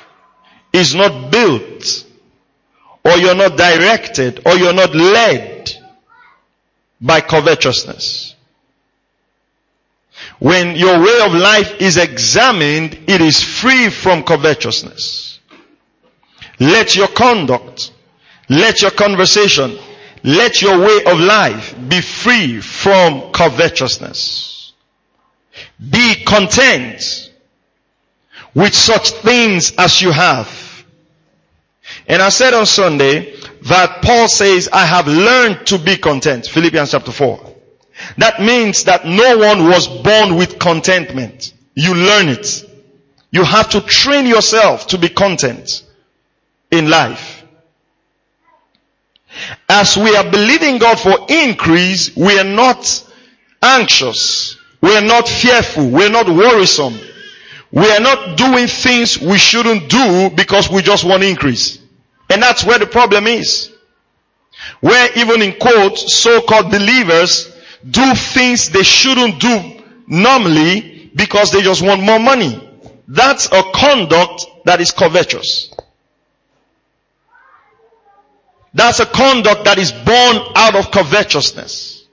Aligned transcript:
is 0.74 0.96
not 0.96 1.32
built 1.32 2.06
or 3.04 3.12
you're 3.18 3.36
not 3.36 3.58
directed 3.58 4.42
or 4.46 4.56
you're 4.56 4.74
not 4.74 4.94
led 4.96 5.72
by 7.00 7.22
covetousness. 7.22 8.36
When 10.40 10.76
your 10.76 11.00
way 11.00 11.22
of 11.26 11.34
life 11.34 11.82
is 11.82 11.98
examined, 11.98 13.00
it 13.08 13.22
is 13.22 13.42
free 13.44 13.90
from 13.90 14.24
covetousness. 14.24 15.40
Let 16.60 16.96
your 16.96 17.08
conduct, 17.08 17.92
let 18.50 18.82
your 18.82 18.92
conversation, 18.92 19.78
let 20.24 20.62
your 20.62 20.80
way 20.80 21.04
of 21.06 21.20
life 21.20 21.76
be 21.88 22.02
free 22.02 22.62
from 22.62 23.32
covetousness. 23.32 24.74
Be 25.90 26.24
content 26.24 27.32
with 28.54 28.74
such 28.74 29.12
things 29.12 29.74
as 29.78 30.02
you 30.02 30.12
have. 30.12 30.86
And 32.08 32.22
I 32.22 32.30
said 32.30 32.54
on 32.54 32.66
Sunday 32.66 33.36
that 33.64 34.02
Paul 34.02 34.28
says, 34.28 34.70
I 34.72 34.86
have 34.86 35.08
learned 35.08 35.68
to 35.68 35.78
be 35.78 35.98
content. 35.98 36.46
Philippians 36.48 36.92
chapter 36.92 37.12
4. 37.12 37.47
That 38.18 38.42
means 38.42 38.86
that 38.86 39.06
no 39.06 39.38
one 39.38 39.66
was 39.66 39.88
born 39.88 40.36
with 40.36 40.60
contentment. 40.60 41.54
You 41.76 41.94
learn 41.94 42.30
it. 42.30 42.64
You 43.32 43.44
have 43.44 43.70
to 43.70 43.82
train 43.82 44.26
yourself 44.26 44.88
to 44.88 44.98
be 44.98 45.10
content 45.10 45.84
in 46.72 46.90
life. 46.90 47.44
As 49.70 49.98
we 49.98 50.16
are 50.16 50.30
believing 50.30 50.78
God 50.78 51.00
for 51.00 51.26
increase, 51.30 52.16
we 52.16 52.40
are 52.40 52.44
not 52.44 53.04
anxious. 53.62 54.58
We 54.82 54.96
are 54.96 55.04
not 55.04 55.28
fearful. 55.28 55.90
We 55.90 56.06
are 56.06 56.10
not 56.10 56.28
worrisome. 56.28 56.98
We 57.72 57.90
are 57.92 58.00
not 58.00 58.38
doing 58.38 58.68
things 58.68 59.20
we 59.20 59.38
shouldn't 59.38 59.90
do 59.90 60.30
because 60.34 60.70
we 60.70 60.82
just 60.82 61.04
want 61.04 61.24
increase. 61.24 61.80
And 62.30 62.42
that's 62.42 62.64
where 62.64 62.80
the 62.80 62.88
problem 62.88 63.28
is. 63.28 63.72
Where 64.80 65.10
even 65.18 65.42
in 65.42 65.60
quotes, 65.60 66.16
so-called 66.16 66.72
believers 66.72 67.54
do 67.90 68.16
things 68.16 68.70
they 68.70 68.84
shouldn't 68.84 69.40
do 69.40 69.82
normally 70.08 71.12
because 71.16 71.52
they 71.52 71.62
just 71.62 71.82
want 71.82 72.02
more 72.02 72.20
money. 72.20 72.64
That's 73.08 73.48
a 73.48 73.64
conduct 73.74 74.46
that 74.66 74.82
is 74.82 74.92
covetous. 74.92 75.74
That's 78.74 79.00
a 79.00 79.06
conduct 79.06 79.64
that 79.66 79.78
is 79.80 79.92
born 79.92 80.38
out 80.56 80.76
of 80.76 80.92
covetousness. 80.92 82.06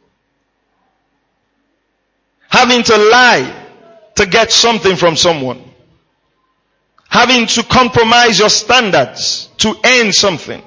Having 2.48 2.84
to 2.84 2.96
lie 2.96 3.66
to 4.14 4.26
get 4.26 4.52
something 4.52 4.96
from 4.96 5.16
someone. 5.16 5.62
Having 7.08 7.46
to 7.48 7.62
compromise 7.64 8.38
your 8.38 8.48
standards 8.48 9.48
to 9.58 9.74
earn 9.84 10.12
something. 10.12 10.62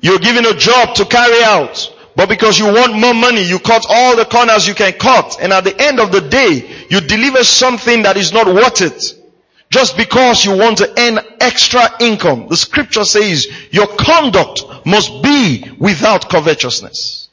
You're 0.00 0.20
given 0.20 0.46
a 0.46 0.54
job 0.54 0.94
to 0.96 1.04
carry 1.04 1.42
out 1.42 1.95
but 2.16 2.30
because 2.30 2.58
you 2.58 2.64
want 2.64 2.98
more 2.98 3.12
money, 3.12 3.42
you 3.42 3.58
cut 3.58 3.84
all 3.88 4.16
the 4.16 4.24
corners 4.24 4.66
you 4.66 4.74
can 4.74 4.94
cut. 4.94 5.36
And 5.40 5.52
at 5.52 5.64
the 5.64 5.78
end 5.78 6.00
of 6.00 6.10
the 6.10 6.22
day, 6.22 6.66
you 6.88 7.02
deliver 7.02 7.44
something 7.44 8.02
that 8.04 8.16
is 8.16 8.32
not 8.32 8.46
worth 8.46 8.80
it. 8.80 9.22
Just 9.68 9.98
because 9.98 10.42
you 10.42 10.56
want 10.56 10.78
to 10.78 10.88
earn 10.98 11.18
extra 11.40 11.82
income. 12.00 12.46
The 12.48 12.56
scripture 12.56 13.04
says 13.04 13.46
your 13.70 13.86
conduct 13.86 14.64
must 14.86 15.22
be 15.22 15.70
without 15.78 16.30
covetousness. 16.30 17.28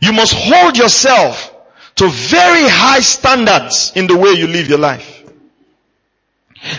You 0.00 0.12
must 0.12 0.34
hold 0.34 0.76
yourself 0.76 1.54
to 1.94 2.08
very 2.08 2.68
high 2.68 3.00
standards 3.00 3.92
in 3.94 4.06
the 4.08 4.16
way 4.16 4.32
you 4.32 4.46
live 4.46 4.68
your 4.68 4.78
life. 4.78 5.24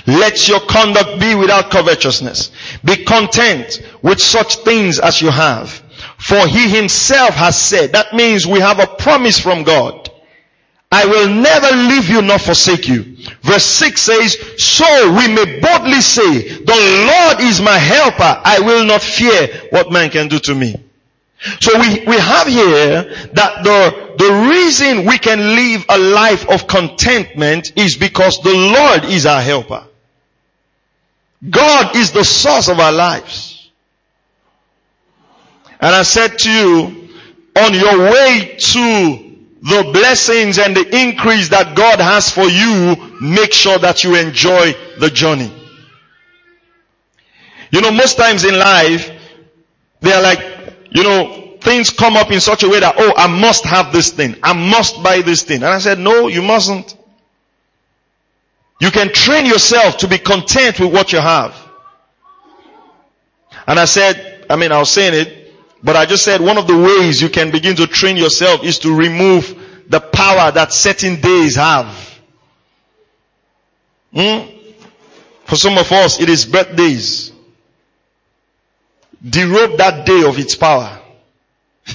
Let 0.06 0.48
your 0.48 0.60
conduct 0.60 1.20
be 1.20 1.34
without 1.34 1.72
covetousness. 1.72 2.52
Be 2.84 3.04
content 3.06 3.82
with 4.04 4.20
such 4.20 4.58
things 4.58 5.00
as 5.00 5.20
you 5.22 5.32
have. 5.32 5.82
For 6.18 6.48
he 6.48 6.70
himself 6.70 7.36
has 7.36 7.60
said, 7.60 7.94
that 7.94 8.14
means 8.14 8.46
we 8.46 8.60
have 8.60 8.80
a 8.80 8.88
promise 8.88 9.40
from 9.40 9.64
God. 9.64 10.10
I 10.92 11.06
will 11.06 11.30
never 11.30 11.76
leave 11.76 12.10
you 12.10 12.22
nor 12.22 12.40
forsake 12.40 12.88
you. 12.88 13.18
Verse 13.42 13.66
6 13.66 14.02
says, 14.02 14.64
so 14.64 15.12
we 15.12 15.28
may 15.28 15.60
boldly 15.60 16.02
say, 16.02 16.48
the 16.60 17.08
Lord 17.12 17.42
is 17.42 17.62
my 17.62 17.78
helper. 17.78 18.42
I 18.44 18.60
will 18.62 18.86
not 18.86 19.02
fear 19.02 19.68
what 19.70 19.92
man 19.92 20.10
can 20.10 20.28
do 20.28 20.40
to 20.40 20.56
me. 20.56 20.76
So 21.60 21.80
we, 21.80 22.04
we 22.06 22.18
have 22.18 22.48
here 22.48 23.04
that 23.34 23.64
the, 23.64 24.16
the 24.18 24.50
reason 24.50 25.06
we 25.06 25.20
can 25.20 25.40
live 25.40 25.86
a 25.90 25.98
life 25.98 26.50
of 26.50 26.68
contentment 26.68 27.74
is 27.76 27.96
because 27.96 28.42
the 28.42 28.54
Lord 28.54 29.06
is 29.06 29.26
our 29.26 29.42
helper. 29.42 29.86
God 31.48 31.96
is 31.96 32.12
the 32.12 32.24
source 32.24 32.70
of 32.70 32.80
our 32.80 32.92
lives. 32.92 33.47
And 35.80 35.96
I 35.96 36.04
said 36.04 36.40
to 36.40 36.52
you, 36.52 37.10
on 37.56 37.74
your 37.74 38.12
way 38.12 38.56
to 38.60 39.28
the 39.62 39.90
blessings 39.92 40.60
and 40.60 40.76
the 40.76 41.02
increase 41.02 41.50
that 41.50 41.76
God 41.76 42.00
has 42.00 42.30
for 42.30 42.48
you, 42.48 42.96
make 43.20 43.54
sure 43.54 43.78
that 43.80 44.04
you 44.04 44.16
enjoy 44.16 44.74
the 45.00 45.10
journey. 45.10 45.52
You 47.72 47.82
know, 47.82 47.92
most 47.92 48.18
times 48.18 48.46
in 48.46 48.58
life, 48.58 49.12
they 50.02 50.14
are 50.14 50.22
like, 50.22 50.40
you 50.92 51.04
know, 51.04 51.58
things 51.60 51.90
come 51.90 52.16
up 52.16 52.32
in 52.32 52.40
such 52.40 52.64
a 52.64 52.70
way 52.70 52.80
that, 52.80 52.96
oh, 52.98 53.14
I 53.18 53.28
must 53.28 53.66
have 53.66 53.92
this 53.92 54.12
thing. 54.12 54.36
I 54.42 54.54
must 54.54 55.04
buy 55.04 55.22
this 55.22 55.44
thing. 55.44 55.58
And 55.58 55.66
I 55.66 55.80
said, 55.80 56.00
no, 56.00 56.28
you 56.28 56.42
mustn't. 56.42 56.96
You 58.80 58.92
can 58.92 59.12
train 59.12 59.46
yourself 59.46 59.98
to 59.98 60.08
be 60.08 60.18
content 60.18 60.80
with 60.80 60.94
what 60.94 61.12
you 61.12 61.20
have. 61.20 61.56
And 63.66 63.80
I 63.80 63.86
said, 63.86 64.46
I 64.50 64.56
mean, 64.56 64.72
I 64.72 64.80
was 64.80 64.92
saying 64.92 65.14
it, 65.14 65.47
but 65.84 65.96
I 65.96 66.06
just 66.06 66.24
said 66.24 66.42
one 66.42 66.58
of 66.58 66.68
the 66.68 66.78
ways 66.78 67.22
you 67.22 67.30
can 67.30 67.52
begin 67.52 67.76
to 67.78 67.88
train 67.88 68.18
yourself 68.18 68.64
is 68.64 68.80
to 68.80 68.96
remove 68.96 69.84
the 69.88 70.00
power 70.00 70.52
that 70.52 70.74
certain 70.74 71.22
days 71.22 71.56
have. 71.56 72.20
Hmm? 74.14 74.50
For 75.46 75.56
some 75.56 75.78
of 75.78 75.92
us, 75.92 76.20
it 76.20 76.30
is 76.30 76.46
birthdays. 76.46 77.32
Derobe 79.24 79.78
that 79.78 80.06
day 80.06 80.24
of 80.28 80.38
its 80.38 80.56
power. 80.56 81.00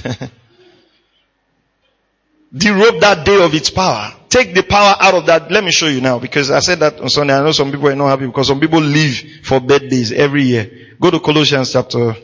Derobe 2.55 2.99
that 3.01 3.25
day 3.25 3.43
of 3.43 3.53
its 3.53 3.69
power. 3.69 4.13
Take 4.29 4.53
the 4.55 4.63
power 4.63 4.95
out 4.99 5.13
of 5.13 5.25
that. 5.27 5.51
Let 5.51 5.63
me 5.63 5.71
show 5.71 5.87
you 5.87 6.01
now 6.01 6.19
because 6.19 6.49
I 6.49 6.59
said 6.59 6.79
that 6.79 6.99
on 6.99 7.09
Sunday. 7.09 7.35
I 7.35 7.43
know 7.43 7.51
some 7.51 7.71
people 7.71 7.87
are 7.89 7.95
not 7.95 8.07
happy 8.09 8.25
because 8.27 8.47
some 8.47 8.59
people 8.59 8.81
live 8.81 9.15
for 9.43 9.59
birthdays 9.59 10.11
every 10.11 10.43
year. 10.43 10.95
Go 10.99 11.11
to 11.11 11.19
Colossians 11.19 11.71
chapter 11.71 12.15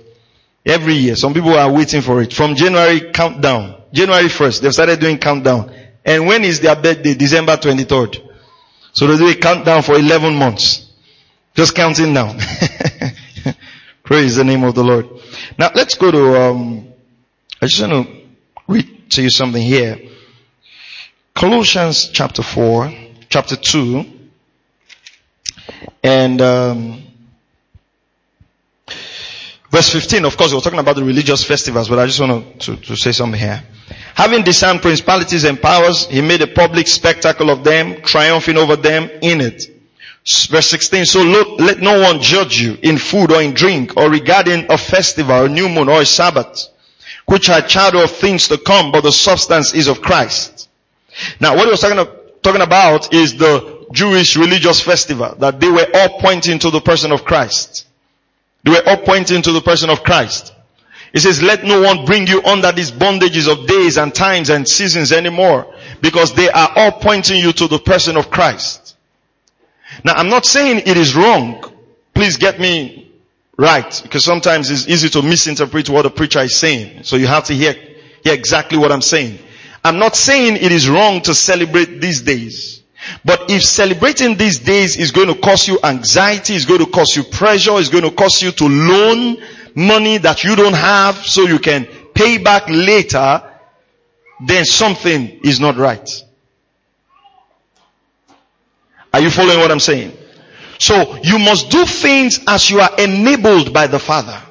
every 0.66 0.96
year. 0.96 1.16
Some 1.16 1.34
people 1.34 1.54
are 1.54 1.72
waiting 1.72 2.02
for 2.02 2.22
it. 2.22 2.34
From 2.34 2.56
January 2.56 3.12
countdown. 3.12 3.76
January 3.92 4.26
1st, 4.26 4.62
they've 4.62 4.74
started 4.74 5.00
doing 5.00 5.18
countdown. 5.18 5.72
And 6.06 6.28
when 6.28 6.44
is 6.44 6.60
their 6.60 6.76
birthday? 6.76 7.16
December 7.16 7.58
23rd. 7.58 8.28
So 8.94 9.08
they 9.08 9.18
do 9.18 9.30
a 9.30 9.36
countdown 9.36 9.82
for 9.82 9.96
11 9.96 10.36
months. 10.36 10.92
Just 11.56 11.76
counting 11.76 12.14
down. 12.14 12.38
Praise 14.04 14.36
the 14.36 14.44
name 14.44 14.64
of 14.64 14.76
the 14.76 14.84
Lord. 14.84 15.08
Now 15.58 15.72
let's 15.74 15.96
go 15.96 16.12
to, 16.12 16.42
um, 16.42 16.88
I 17.62 17.68
just 17.68 17.82
want 17.82 18.08
to 18.08 18.22
read 18.68 19.12
to 19.12 19.24
you 19.24 19.30
something 19.30 19.62
here. 19.62 20.00
Colossians 21.36 22.10
chapter 22.10 22.42
4, 22.42 22.92
chapter 23.30 23.56
2, 23.56 24.06
and 26.04 26.42
um, 26.42 27.04
verse 29.72 29.90
15. 29.90 30.26
Of 30.26 30.38
course, 30.38 30.54
we're 30.54 30.60
talking 30.62 30.80
about 30.80 30.96
the 30.96 31.04
religious 31.04 31.44
festivals, 31.44 31.90
but 31.90 32.00
I 32.00 32.06
just 32.06 32.20
want 32.20 32.60
to, 32.62 32.76
to 32.76 32.96
say 32.96 33.12
something 33.12 33.40
here. 33.40 33.64
Having 34.16 34.44
disarmed 34.44 34.82
principalities 34.82 35.44
and 35.44 35.62
powers, 35.62 36.06
he 36.08 36.22
made 36.22 36.42
a 36.42 36.48
public 36.48 36.88
spectacle 36.88 37.50
of 37.50 37.64
them, 37.64 38.02
triumphing 38.02 38.58
over 38.58 38.76
them 38.76 39.10
in 39.22 39.42
it. 39.42 39.76
Verse 40.50 40.68
16, 40.70 41.06
so 41.06 41.22
look, 41.24 41.60
let 41.60 41.80
no 41.80 42.00
one 42.02 42.22
judge 42.22 42.60
you 42.62 42.78
in 42.84 42.98
food 42.98 43.32
or 43.32 43.42
in 43.42 43.54
drink 43.54 43.96
or 43.98 44.10
regarding 44.10 44.72
a 44.72 44.78
festival, 44.78 45.46
a 45.46 45.50
new 45.50 45.70
moon 45.70 45.88
or 45.90 46.02
a 46.02 46.06
Sabbath, 46.06 46.68
which 47.26 47.50
are 47.50 47.68
shadow 47.68 48.04
of 48.04 48.12
things 48.12 48.48
to 48.50 48.58
come, 48.58 48.92
but 48.92 49.02
the 49.02 49.12
substance 49.12 49.74
is 49.74 49.88
of 49.88 50.02
Christ. 50.02 50.70
Now 51.40 51.56
what 51.56 51.66
he 51.66 51.72
was 51.72 51.82
talking, 51.82 52.06
talking 52.44 52.62
about 52.62 53.14
is 53.14 53.38
the 53.38 53.88
Jewish 53.92 54.36
religious 54.36 54.82
festival 54.82 55.36
that 55.40 55.60
they 55.60 55.70
were 55.70 55.88
all 55.94 56.20
pointing 56.20 56.60
to 56.60 56.70
the 56.70 56.82
person 56.82 57.12
of 57.12 57.24
Christ. 57.26 57.88
They 58.64 58.72
were 58.72 58.84
all 58.86 58.98
pointing 58.98 59.42
to 59.44 59.52
the 59.52 59.62
person 59.62 59.90
of 59.90 60.04
Christ. 60.04 60.54
He 61.14 61.20
says, 61.20 61.42
let 61.42 61.64
no 61.64 61.82
one 61.82 62.06
bring 62.06 62.28
you 62.28 62.44
under 62.44 62.72
these 62.72 62.92
bondages 62.92 63.52
of 63.52 63.68
days 63.68 63.98
and 63.98 64.14
times 64.14 64.50
and 64.50 64.68
seasons 64.68 65.12
anymore 65.12 65.74
because 66.02 66.36
they 66.36 66.50
are 66.50 66.72
all 66.76 66.92
pointing 66.92 67.42
you 67.42 67.52
to 67.54 67.68
the 67.68 67.80
person 67.80 68.16
of 68.16 68.30
Christ. 68.30 68.96
Now 70.04 70.14
I'm 70.14 70.30
not 70.30 70.46
saying 70.46 70.84
it 70.86 70.98
is 70.98 71.16
wrong. 71.16 71.64
Please 72.14 72.38
get 72.38 72.60
me 72.60 73.12
right 73.58 74.00
because 74.04 74.24
sometimes 74.24 74.70
it's 74.70 74.88
easy 74.88 75.10
to 75.10 75.22
misinterpret 75.22 75.90
what 75.90 76.06
a 76.06 76.10
preacher 76.10 76.40
is 76.40 76.56
saying. 76.56 77.04
So 77.04 77.16
you 77.16 77.28
have 77.28 77.46
to 77.46 77.54
hear, 77.54 77.74
hear 78.24 78.34
exactly 78.34 78.78
what 78.78 78.92
I'm 78.92 79.02
saying. 79.02 79.40
I'm 79.84 79.98
not 79.98 80.16
saying 80.16 80.58
it 80.58 80.72
is 80.72 80.90
wrong 80.90 81.22
to 81.22 81.34
celebrate 81.34 82.02
these 82.02 82.22
days. 82.22 82.79
But 83.24 83.50
if 83.50 83.64
celebrating 83.64 84.36
these 84.36 84.60
days 84.60 84.98
is 84.98 85.12
going 85.12 85.28
to 85.28 85.36
cause 85.36 85.68
you 85.68 85.80
anxiety, 85.84 86.56
is 86.56 86.66
going 86.66 86.80
to 86.80 86.90
cause 86.90 87.16
you 87.16 87.24
pressure, 87.24 87.74
is 87.74 87.90
going 87.90 88.04
to 88.04 88.12
cause 88.12 88.42
you 88.42 88.52
to 88.52 88.68
loan 88.68 89.38
money 89.76 90.18
that 90.18 90.44
you 90.44 90.56
don't 90.56 90.76
have 90.76 91.16
so 91.16 91.44
you 91.44 91.60
can 91.60 91.86
pay 92.14 92.38
back 92.38 92.64
later, 92.68 93.44
then 94.46 94.66
something 94.66 95.40
is 95.44 95.60
not 95.60 95.78
right. 95.78 96.10
Are 99.14 99.20
you 99.20 99.30
following 99.30 99.60
what 99.60 99.72
I'm 99.72 99.80
saying? 99.80 100.16
So 100.78 101.18
you 101.24 101.40
must 101.40 101.70
do 101.72 101.86
things 101.86 102.40
as 102.48 102.70
you 102.70 102.80
are 102.80 102.96
enabled 102.98 103.74
by 103.74 103.88
the 103.88 104.00
Father. 104.00 104.42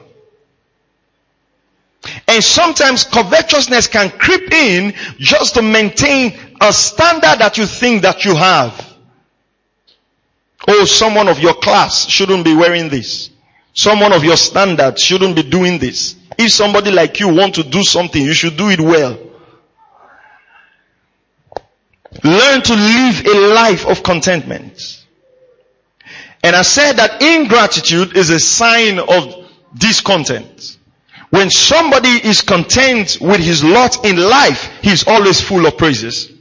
And 2.26 2.42
sometimes 2.42 3.04
covetousness 3.04 3.86
can 3.86 4.10
creep 4.10 4.52
in 4.52 4.94
just 5.18 5.54
to 5.54 5.62
maintain 5.62 6.38
a 6.60 6.72
standard 6.72 7.38
that 7.38 7.58
you 7.58 7.66
think 7.66 8.02
that 8.02 8.24
you 8.24 8.34
have. 8.34 8.96
Oh, 10.66 10.84
someone 10.84 11.28
of 11.28 11.38
your 11.38 11.54
class 11.54 12.06
shouldn't 12.06 12.44
be 12.44 12.54
wearing 12.54 12.88
this. 12.88 13.30
Someone 13.72 14.12
of 14.12 14.24
your 14.24 14.36
standard 14.36 14.98
shouldn't 14.98 15.36
be 15.36 15.42
doing 15.42 15.78
this. 15.78 16.16
If 16.36 16.52
somebody 16.52 16.90
like 16.90 17.20
you 17.20 17.28
want 17.34 17.54
to 17.56 17.62
do 17.62 17.82
something, 17.82 18.20
you 18.20 18.34
should 18.34 18.56
do 18.56 18.68
it 18.68 18.80
well. 18.80 19.18
Learn 22.24 22.62
to 22.62 22.74
live 22.74 23.26
a 23.26 23.54
life 23.54 23.86
of 23.86 24.02
contentment. 24.02 25.04
And 26.42 26.56
I 26.56 26.62
said 26.62 26.94
that 26.94 27.22
ingratitude 27.22 28.16
is 28.16 28.30
a 28.30 28.38
sign 28.38 28.98
of 28.98 29.50
discontent. 29.76 30.77
When 31.30 31.50
somebody 31.50 32.08
is 32.08 32.40
content 32.40 33.18
with 33.20 33.40
his 33.40 33.62
lot 33.62 34.04
in 34.04 34.16
life, 34.16 34.70
he's 34.80 35.06
always 35.06 35.40
full 35.40 35.66
of 35.66 35.76
praises. 35.76 36.32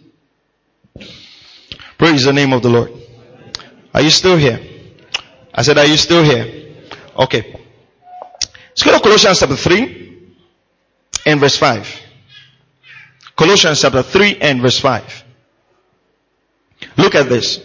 Praise 1.98 2.24
the 2.24 2.34
name 2.34 2.54
of 2.54 2.62
the 2.62 2.70
Lord. 2.70 2.94
Are 3.94 4.02
you 4.02 4.10
still 4.10 4.38
here? 4.38 4.60
I 5.54 5.64
said, 5.64 5.78
are 5.78 5.86
you 5.86 5.98
still 5.98 6.24
here? 6.24 6.76
Okay. 7.18 7.60
Let's 8.70 8.84
go 8.84 8.92
to 8.94 9.00
Colossians 9.00 9.40
chapter 9.40 9.56
3 9.56 10.28
and 11.26 11.40
verse 11.40 11.58
5. 11.58 12.02
Colossians 13.36 13.82
chapter 13.82 14.04
3 14.04 14.38
and 14.40 14.62
verse 14.62 14.80
5. 14.80 15.24
Look 16.98 17.16
at 17.16 17.28
this. 17.28 17.60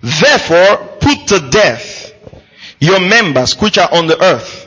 Therefore, 0.00 0.98
put 1.00 1.28
to 1.28 1.48
death 1.50 2.12
your 2.80 2.98
members 2.98 3.60
which 3.60 3.78
are 3.78 3.92
on 3.92 4.08
the 4.08 4.20
earth 4.20 4.61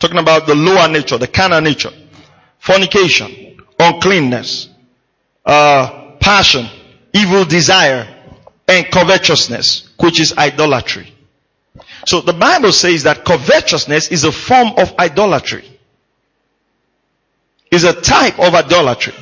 Talking 0.00 0.18
about 0.18 0.46
the 0.46 0.54
lower 0.54 0.88
nature, 0.88 1.18
the 1.18 1.28
carnal 1.28 1.60
nature. 1.60 1.90
Fornication, 2.58 3.58
uncleanness, 3.78 4.68
uh, 5.44 6.12
passion, 6.20 6.66
evil 7.12 7.44
desire, 7.44 8.08
and 8.66 8.86
covetousness, 8.90 9.90
which 9.98 10.20
is 10.20 10.36
idolatry. 10.36 11.12
So 12.06 12.20
the 12.20 12.32
Bible 12.32 12.72
says 12.72 13.02
that 13.02 13.24
covetousness 13.24 14.10
is 14.10 14.24
a 14.24 14.32
form 14.32 14.72
of 14.78 14.94
idolatry. 14.98 15.64
Is 17.70 17.84
a 17.84 17.92
type 17.92 18.38
of 18.40 18.54
idolatry. 18.54 19.14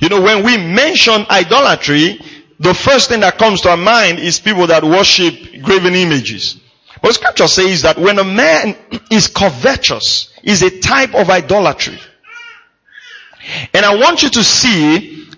You 0.00 0.08
know, 0.08 0.22
when 0.22 0.44
we 0.44 0.56
mention 0.56 1.26
idolatry, 1.28 2.20
the 2.58 2.72
first 2.72 3.08
thing 3.10 3.20
that 3.20 3.36
comes 3.36 3.60
to 3.62 3.70
our 3.70 3.76
mind 3.76 4.20
is 4.20 4.38
people 4.38 4.66
that 4.68 4.84
worship 4.84 5.34
graven 5.62 5.94
images. 5.94 6.60
But 7.04 7.16
scripture 7.16 7.48
says 7.48 7.82
that 7.82 7.98
when 7.98 8.18
a 8.18 8.24
man 8.24 8.74
is 9.10 9.26
covetous, 9.26 10.32
is 10.42 10.62
a 10.62 10.80
type 10.80 11.14
of 11.14 11.28
idolatry. 11.28 11.98
And 13.74 13.84
I 13.84 13.96
want 13.96 14.22
you 14.22 14.30
to 14.30 14.42
see 14.42 15.28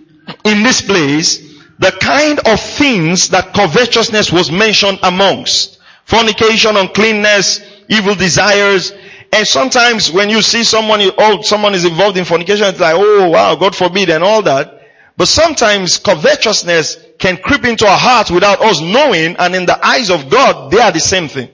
in 0.44 0.62
this 0.62 0.80
place 0.80 1.61
the 1.80 1.90
kind 1.90 2.38
of 2.38 2.61
things 2.61 3.30
that 3.30 3.52
covetousness 3.52 4.30
was 4.30 4.52
mentioned 4.52 5.00
amongst. 5.02 5.80
Fornication, 6.04 6.76
uncleanness, 6.76 7.61
evil 7.88 8.14
desires, 8.14 8.92
and 9.32 9.44
sometimes 9.44 10.12
when 10.12 10.30
you 10.30 10.42
see 10.42 10.62
someone, 10.62 11.00
oh, 11.18 11.42
someone 11.42 11.75
is 11.75 11.85
involved 11.85 12.16
in 12.16 12.25
fornication, 12.25 12.66
it's 12.66 12.78
like, 12.78 12.94
oh 12.96 13.28
wow, 13.28 13.56
God 13.56 13.75
forbid 13.75 14.08
and 14.11 14.23
all 14.23 14.42
that. 14.42 14.82
But 15.16 15.26
sometimes 15.26 15.99
covetousness 15.99 16.96
can 17.18 17.38
creep 17.38 17.64
into 17.64 17.88
our 17.88 17.99
hearts 17.99 18.30
without 18.30 18.61
us 18.61 18.80
knowing 18.80 19.35
and 19.37 19.56
in 19.56 19.66
the 19.66 19.85
eyes 19.85 20.11
of 20.11 20.30
God, 20.30 20.70
they 20.70 20.78
are 20.78 20.92
the 20.92 21.00
same 21.00 21.26
thing. 21.26 21.50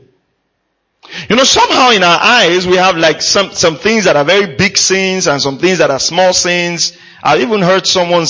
You 1.28 1.36
know, 1.36 1.44
somehow 1.44 1.90
in 1.90 2.02
our 2.02 2.18
eyes, 2.20 2.66
we 2.66 2.76
have 2.76 2.96
like 2.96 3.20
some, 3.20 3.52
some 3.52 3.76
things 3.76 4.04
that 4.04 4.16
are 4.16 4.24
very 4.24 4.56
big 4.56 4.78
sins 4.78 5.26
and 5.28 5.40
some 5.40 5.58
things 5.58 5.78
that 5.78 5.90
are 5.90 5.98
small 5.98 6.32
sins. 6.32 6.96
I've 7.22 7.40
even 7.40 7.60
heard 7.60 7.86
someone 7.86 8.26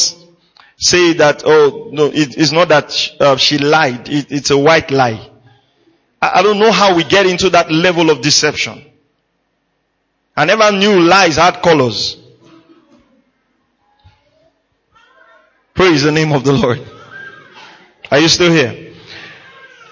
say 0.76 1.12
that, 1.14 1.42
oh, 1.44 1.90
no, 1.92 2.06
it, 2.06 2.36
it's 2.36 2.50
not 2.52 2.68
that 2.68 2.90
she, 2.90 3.16
uh, 3.20 3.36
she 3.36 3.58
lied. 3.58 4.08
It, 4.08 4.32
it's 4.32 4.50
a 4.50 4.58
white 4.58 4.90
lie. 4.90 5.30
I, 6.20 6.40
I 6.40 6.42
don't 6.42 6.58
know 6.58 6.72
how 6.72 6.96
we 6.96 7.04
get 7.04 7.26
into 7.26 7.50
that 7.50 7.70
level 7.70 8.10
of 8.10 8.20
deception. 8.20 8.84
I 10.36 10.44
never 10.44 10.72
knew 10.72 11.00
lies 11.00 11.36
had 11.36 11.62
colors. 11.62 12.16
Praise 15.74 16.02
the 16.02 16.12
name 16.12 16.32
of 16.32 16.44
the 16.44 16.52
Lord. 16.52 16.80
Are 18.10 18.18
you 18.18 18.28
still 18.28 18.52
here? 18.52 18.91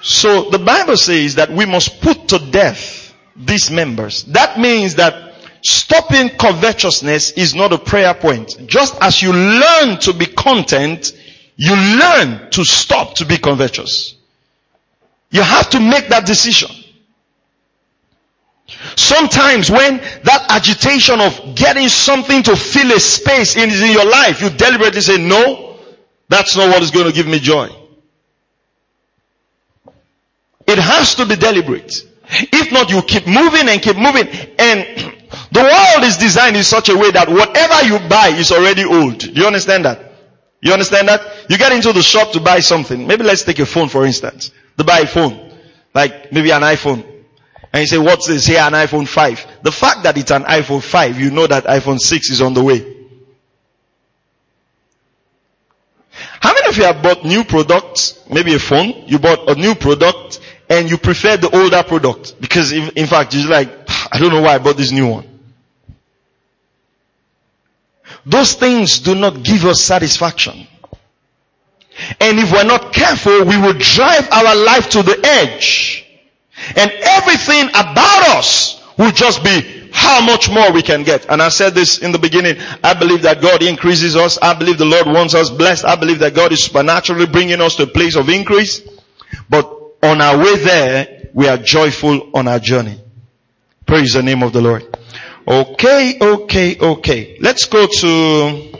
So 0.02 0.50
the 0.50 0.58
Bible 0.58 0.96
says 0.96 1.34
that 1.36 1.50
we 1.50 1.66
must 1.66 2.00
put 2.00 2.28
to 2.28 2.38
death 2.38 3.14
these 3.36 3.70
members. 3.70 4.24
That 4.24 4.58
means 4.58 4.96
that 4.96 5.34
stopping 5.62 6.30
covetousness 6.30 7.32
is 7.32 7.54
not 7.54 7.72
a 7.72 7.78
prayer 7.78 8.14
point. 8.14 8.66
Just 8.66 8.96
as 9.00 9.22
you 9.22 9.32
learn 9.32 9.98
to 10.00 10.12
be 10.14 10.26
content, 10.26 11.12
you 11.56 11.74
learn 11.74 12.50
to 12.50 12.64
stop 12.64 13.16
to 13.16 13.26
be 13.26 13.36
covetous. 13.36 14.14
You 15.30 15.42
have 15.42 15.70
to 15.70 15.80
make 15.80 16.08
that 16.08 16.26
decision. 16.26 16.70
Sometimes 18.96 19.70
when 19.70 19.98
that 19.98 20.46
agitation 20.48 21.20
of 21.20 21.54
getting 21.54 21.88
something 21.88 22.42
to 22.44 22.56
fill 22.56 22.92
a 22.92 23.00
space 23.00 23.56
in, 23.56 23.70
in 23.70 23.92
your 23.92 24.08
life, 24.08 24.40
you 24.40 24.50
deliberately 24.50 25.00
say, 25.00 25.18
no, 25.18 25.78
that's 26.28 26.56
not 26.56 26.68
what 26.68 26.82
is 26.82 26.90
going 26.90 27.06
to 27.06 27.12
give 27.12 27.26
me 27.26 27.38
joy. 27.38 27.68
It 30.70 30.78
has 30.78 31.16
to 31.16 31.26
be 31.26 31.34
deliberate. 31.34 32.06
If 32.30 32.70
not, 32.70 32.90
you 32.90 33.02
keep 33.02 33.26
moving 33.26 33.68
and 33.68 33.82
keep 33.82 33.96
moving. 33.96 34.28
And 34.58 34.86
the 35.52 35.62
world 35.62 36.04
is 36.04 36.16
designed 36.16 36.56
in 36.56 36.62
such 36.62 36.88
a 36.88 36.96
way 36.96 37.10
that 37.10 37.28
whatever 37.28 37.84
you 37.86 37.98
buy 38.08 38.28
is 38.28 38.52
already 38.52 38.84
old. 38.84 39.18
Do 39.18 39.32
you 39.32 39.46
understand 39.46 39.84
that? 39.84 40.12
You 40.60 40.72
understand 40.72 41.08
that? 41.08 41.50
You 41.50 41.58
get 41.58 41.72
into 41.72 41.92
the 41.92 42.02
shop 42.02 42.32
to 42.32 42.40
buy 42.40 42.60
something. 42.60 43.06
Maybe 43.06 43.24
let's 43.24 43.42
take 43.42 43.58
a 43.58 43.66
phone 43.66 43.88
for 43.88 44.06
instance. 44.06 44.52
To 44.78 44.84
buy 44.84 45.00
a 45.00 45.06
phone. 45.06 45.50
Like 45.92 46.32
maybe 46.32 46.52
an 46.52 46.62
iPhone. 46.62 47.04
And 47.72 47.80
you 47.80 47.86
say, 47.86 47.98
what's 47.98 48.26
this 48.28 48.46
here? 48.46 48.60
An 48.60 48.72
iPhone 48.72 49.08
5. 49.08 49.62
The 49.62 49.72
fact 49.72 50.02
that 50.04 50.16
it's 50.18 50.30
an 50.30 50.44
iPhone 50.44 50.82
5, 50.82 51.20
you 51.20 51.30
know 51.30 51.46
that 51.46 51.64
iPhone 51.64 51.98
6 51.98 52.30
is 52.30 52.42
on 52.42 52.54
the 52.54 52.62
way. 52.62 52.96
How 56.40 56.52
many 56.52 56.68
of 56.68 56.76
you 56.76 56.84
have 56.84 57.02
bought 57.02 57.24
new 57.24 57.44
products? 57.44 58.24
Maybe 58.28 58.54
a 58.54 58.58
phone. 58.58 59.04
You 59.06 59.18
bought 59.18 59.48
a 59.48 59.54
new 59.54 59.74
product 59.74 60.40
and 60.70 60.88
you 60.88 60.96
prefer 60.96 61.36
the 61.36 61.50
older 61.54 61.82
product 61.82 62.40
because 62.40 62.72
in, 62.72 62.90
in 62.96 63.06
fact 63.06 63.34
you're 63.34 63.50
like, 63.50 63.68
I 64.12 64.18
don't 64.18 64.32
know 64.32 64.40
why 64.40 64.54
I 64.54 64.58
bought 64.58 64.76
this 64.76 64.92
new 64.92 65.08
one. 65.08 65.26
Those 68.24 68.54
things 68.54 69.00
do 69.00 69.14
not 69.14 69.42
give 69.42 69.64
us 69.64 69.82
satisfaction. 69.82 70.66
And 72.20 72.38
if 72.38 72.52
we're 72.52 72.64
not 72.64 72.92
careful, 72.92 73.44
we 73.44 73.58
will 73.58 73.74
drive 73.74 74.30
our 74.30 74.54
life 74.56 74.90
to 74.90 75.02
the 75.02 75.20
edge. 75.24 76.06
And 76.76 76.90
everything 76.90 77.68
about 77.70 78.38
us 78.38 78.80
will 78.96 79.10
just 79.10 79.42
be 79.42 79.88
how 79.92 80.24
much 80.24 80.50
more 80.50 80.72
we 80.72 80.82
can 80.82 81.02
get. 81.02 81.28
And 81.28 81.42
I 81.42 81.48
said 81.48 81.74
this 81.74 81.98
in 81.98 82.12
the 82.12 82.18
beginning. 82.18 82.56
I 82.84 82.94
believe 82.94 83.22
that 83.22 83.40
God 83.40 83.62
increases 83.62 84.14
us. 84.16 84.38
I 84.40 84.54
believe 84.54 84.78
the 84.78 84.84
Lord 84.84 85.06
wants 85.06 85.34
us 85.34 85.50
blessed. 85.50 85.84
I 85.84 85.96
believe 85.96 86.20
that 86.20 86.34
God 86.34 86.52
is 86.52 86.62
supernaturally 86.62 87.26
bringing 87.26 87.60
us 87.60 87.76
to 87.76 87.84
a 87.84 87.86
place 87.86 88.16
of 88.16 88.28
increase. 88.28 88.82
On 90.02 90.20
our 90.20 90.38
way 90.38 90.56
there, 90.56 91.28
we 91.34 91.46
are 91.46 91.58
joyful 91.58 92.30
on 92.34 92.48
our 92.48 92.58
journey. 92.58 92.98
Praise 93.86 94.14
the 94.14 94.22
name 94.22 94.42
of 94.42 94.52
the 94.52 94.62
Lord. 94.62 94.84
Okay, 95.46 96.16
okay, 96.18 96.78
okay. 96.78 97.36
Let's 97.40 97.66
go 97.66 97.86
to 97.86 98.78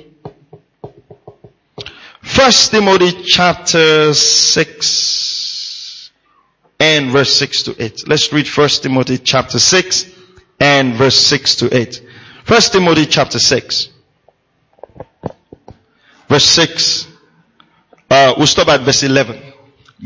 First 2.23 2.71
Timothy 2.71 3.23
chapter 3.25 4.15
6 4.15 6.11
and 6.79 7.11
verse 7.11 7.37
6 7.37 7.63
to 7.65 7.83
8. 7.83 8.09
Let's 8.09 8.33
read 8.33 8.49
First 8.49 8.83
Timothy 8.83 9.19
chapter 9.19 9.59
6 9.59 10.07
and 10.59 10.95
verse 10.95 11.17
6 11.17 11.57
to 11.57 11.77
8. 11.77 12.03
First 12.45 12.73
Timothy 12.73 13.05
chapter 13.05 13.39
6. 13.39 13.89
Verse 16.29 16.45
6. 16.45 17.09
Uh, 18.09 18.35
we'll 18.39 18.47
stop 18.47 18.69
at 18.69 18.81
verse 18.81 19.03
11 19.03 19.50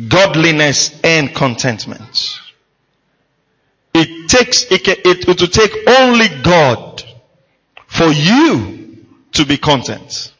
godliness 0.08 0.98
and 1.02 1.34
contentment. 1.34 2.40
It 3.92 4.28
takes, 4.28 4.64
it, 4.70 4.84
can, 4.84 4.96
it, 5.04 5.28
it 5.28 5.40
will 5.40 5.46
take 5.46 5.72
only 5.88 6.28
God 6.42 7.04
for 7.86 8.06
you 8.06 9.06
to 9.32 9.46
be 9.46 9.56
content. 9.56 10.32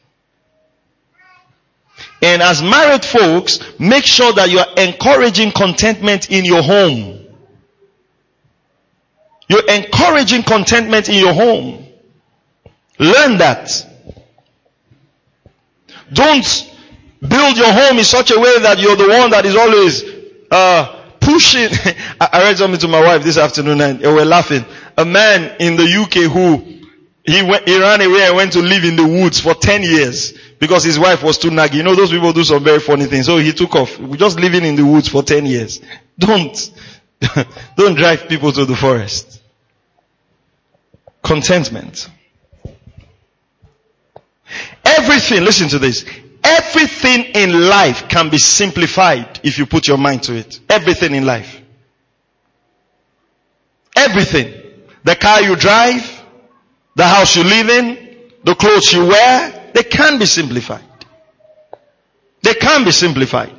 And 2.21 2.41
as 2.41 2.61
married 2.61 3.05
folks, 3.05 3.59
make 3.79 4.03
sure 4.03 4.33
that 4.33 4.49
you 4.49 4.59
are 4.59 4.73
encouraging 4.77 5.51
contentment 5.51 6.31
in 6.31 6.43
your 6.43 6.63
home. 6.63 7.25
You're 9.47 9.69
encouraging 9.69 10.43
contentment 10.43 11.07
in 11.07 11.15
your 11.15 11.33
home. 11.33 11.85
Learn 12.99 13.37
that. 13.37 13.85
Don't 16.11 16.45
Build 17.21 17.57
your 17.57 17.71
home 17.71 17.97
in 17.97 18.03
such 18.03 18.31
a 18.31 18.39
way 18.39 18.59
that 18.59 18.79
you're 18.79 18.95
the 18.95 19.07
one 19.07 19.29
that 19.31 19.45
is 19.45 19.55
always 19.55 20.03
uh, 20.51 21.03
pushing. 21.19 21.69
I 22.21 22.43
read 22.43 22.57
something 22.57 22.79
to 22.81 22.87
my 22.87 23.01
wife 23.01 23.23
this 23.23 23.37
afternoon 23.37 23.81
and 23.81 23.99
we 23.99 24.07
were 24.07 24.25
laughing. 24.25 24.65
A 24.97 25.05
man 25.05 25.55
in 25.59 25.75
the 25.75 25.83
UK 25.83 26.31
who 26.31 26.75
he 27.25 27.41
went, 27.41 27.67
he 27.67 27.79
ran 27.79 28.01
away 28.01 28.27
and 28.27 28.35
went 28.35 28.53
to 28.53 28.61
live 28.61 28.83
in 28.83 28.95
the 28.95 29.05
woods 29.05 29.39
for 29.39 29.55
10 29.55 29.81
years 29.81 30.37
because 30.59 30.83
his 30.83 30.99
wife 30.99 31.23
was 31.23 31.37
too 31.37 31.49
naggy. 31.49 31.75
You 31.75 31.83
know, 31.83 31.95
those 31.95 32.11
people 32.11 32.31
do 32.31 32.43
some 32.43 32.63
very 32.63 32.79
funny 32.79 33.05
things. 33.05 33.25
So 33.25 33.37
he 33.37 33.51
took 33.51 33.75
off. 33.75 33.97
We're 33.99 34.17
just 34.17 34.39
living 34.39 34.63
in 34.63 34.75
the 34.75 34.85
woods 34.85 35.07
for 35.07 35.23
10 35.23 35.45
years. 35.45 35.81
Don't, 36.17 36.71
don't 37.75 37.95
drive 37.95 38.29
people 38.29 38.53
to 38.53 38.63
the 38.63 38.75
forest. 38.75 39.41
Contentment. 41.21 42.09
Everything, 44.85 45.43
listen 45.43 45.67
to 45.69 45.79
this. 45.79 46.05
Everything 46.75 47.23
in 47.35 47.69
life 47.69 48.09
can 48.09 48.29
be 48.29 48.37
simplified 48.37 49.39
if 49.43 49.57
you 49.57 49.65
put 49.65 49.87
your 49.87 49.97
mind 49.97 50.23
to 50.23 50.35
it. 50.35 50.59
Everything 50.69 51.15
in 51.15 51.25
life. 51.25 51.61
Everything. 53.95 54.53
The 55.05 55.15
car 55.15 55.41
you 55.41 55.55
drive, 55.55 56.23
the 56.95 57.05
house 57.07 57.37
you 57.37 57.45
live 57.45 57.69
in, 57.69 58.17
the 58.43 58.55
clothes 58.55 58.91
you 58.91 59.05
wear, 59.07 59.71
they 59.73 59.83
can 59.83 60.19
be 60.19 60.25
simplified. 60.25 60.83
They 62.41 62.55
can 62.55 62.83
be 62.83 62.91
simplified. 62.91 63.53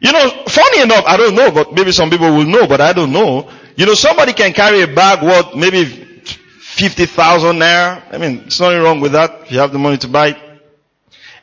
You 0.00 0.10
know, 0.10 0.44
funny 0.46 0.80
enough, 0.80 1.04
I 1.06 1.18
don't 1.18 1.34
know, 1.34 1.50
but 1.50 1.74
maybe 1.74 1.92
some 1.92 2.08
people 2.08 2.34
will 2.34 2.46
know, 2.46 2.66
but 2.66 2.80
I 2.80 2.94
don't 2.94 3.12
know. 3.12 3.50
You 3.76 3.84
know, 3.84 3.94
somebody 3.94 4.32
can 4.32 4.54
carry 4.54 4.80
a 4.80 4.86
bag 4.86 5.22
worth 5.22 5.54
maybe 5.54 5.84
50,000 5.84 7.56
naira. 7.56 8.02
I 8.10 8.16
mean, 8.16 8.44
it's 8.46 8.58
nothing 8.58 8.80
wrong 8.80 9.00
with 9.00 9.12
that 9.12 9.42
if 9.42 9.52
you 9.52 9.58
have 9.58 9.70
the 9.70 9.78
money 9.78 9.98
to 9.98 10.08
buy 10.08 10.28
it. 10.28 10.51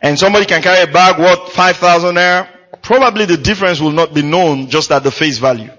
And 0.01 0.17
somebody 0.17 0.45
can 0.45 0.61
carry 0.61 0.89
a 0.89 0.93
bag 0.93 1.19
worth 1.19 1.51
5,000 1.51 2.15
naira. 2.15 2.47
Probably 2.81 3.25
the 3.25 3.37
difference 3.37 3.79
will 3.79 3.91
not 3.91 4.13
be 4.13 4.21
known 4.21 4.69
just 4.69 4.91
at 4.91 5.03
the 5.03 5.11
face 5.11 5.37
value. 5.37 5.69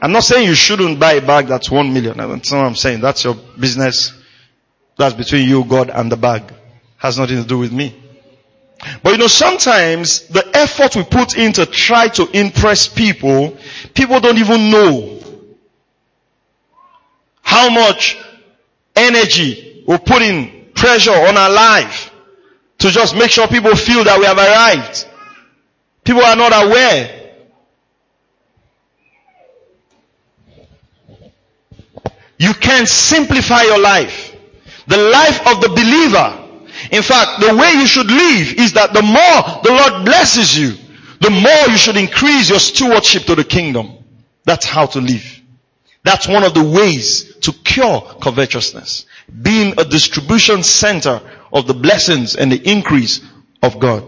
I'm 0.00 0.12
not 0.12 0.24
saying 0.24 0.46
you 0.46 0.54
shouldn't 0.54 1.00
buy 1.00 1.12
a 1.14 1.26
bag 1.26 1.46
that's 1.46 1.70
one 1.70 1.92
million. 1.92 2.16
That's 2.16 2.52
not 2.52 2.58
what 2.58 2.66
I'm 2.66 2.74
saying. 2.74 3.00
That's 3.00 3.24
your 3.24 3.34
business. 3.34 4.12
That's 4.96 5.14
between 5.14 5.48
you, 5.48 5.64
God, 5.64 5.90
and 5.90 6.10
the 6.10 6.16
bag. 6.16 6.52
Has 6.98 7.18
nothing 7.18 7.42
to 7.42 7.46
do 7.46 7.58
with 7.58 7.72
me. 7.72 7.94
But 9.02 9.12
you 9.12 9.18
know, 9.18 9.26
sometimes 9.26 10.28
the 10.28 10.46
effort 10.54 10.96
we 10.96 11.02
put 11.04 11.36
in 11.36 11.52
to 11.54 11.66
try 11.66 12.08
to 12.08 12.28
impress 12.38 12.88
people, 12.88 13.56
people 13.94 14.20
don't 14.20 14.38
even 14.38 14.70
know 14.70 15.20
how 17.42 17.70
much 17.70 18.18
energy 18.94 19.84
we 19.86 19.96
put 19.98 20.22
in 20.22 20.55
pressure 20.76 21.12
on 21.12 21.36
our 21.36 21.50
life 21.50 22.12
to 22.78 22.90
just 22.90 23.16
make 23.16 23.30
sure 23.30 23.48
people 23.48 23.74
feel 23.74 24.04
that 24.04 24.18
we 24.18 24.26
have 24.26 24.38
arrived. 24.38 25.06
People 26.04 26.22
are 26.22 26.36
not 26.36 26.52
aware. 26.66 27.16
You 32.38 32.52
can 32.54 32.86
simplify 32.86 33.62
your 33.62 33.80
life. 33.80 34.36
The 34.86 34.98
life 34.98 35.46
of 35.46 35.60
the 35.60 35.68
believer. 35.70 36.42
In 36.92 37.02
fact, 37.02 37.40
the 37.40 37.56
way 37.56 37.72
you 37.72 37.86
should 37.86 38.06
live 38.06 38.54
is 38.58 38.74
that 38.74 38.92
the 38.92 39.02
more 39.02 39.62
the 39.62 39.72
Lord 39.72 40.04
blesses 40.04 40.56
you, 40.56 40.76
the 41.20 41.30
more 41.30 41.72
you 41.72 41.78
should 41.78 41.96
increase 41.96 42.50
your 42.50 42.58
stewardship 42.58 43.24
to 43.24 43.34
the 43.34 43.44
kingdom. 43.44 43.92
That's 44.44 44.66
how 44.66 44.86
to 44.86 45.00
live. 45.00 45.42
That's 46.04 46.28
one 46.28 46.44
of 46.44 46.54
the 46.54 46.62
ways 46.62 47.34
to 47.38 47.52
cure 47.52 48.00
covetousness. 48.20 49.06
Being 49.42 49.74
a 49.78 49.84
distribution 49.84 50.62
center 50.62 51.20
of 51.52 51.66
the 51.66 51.74
blessings 51.74 52.36
and 52.36 52.50
the 52.50 52.70
increase 52.70 53.20
of 53.62 53.78
God. 53.78 54.06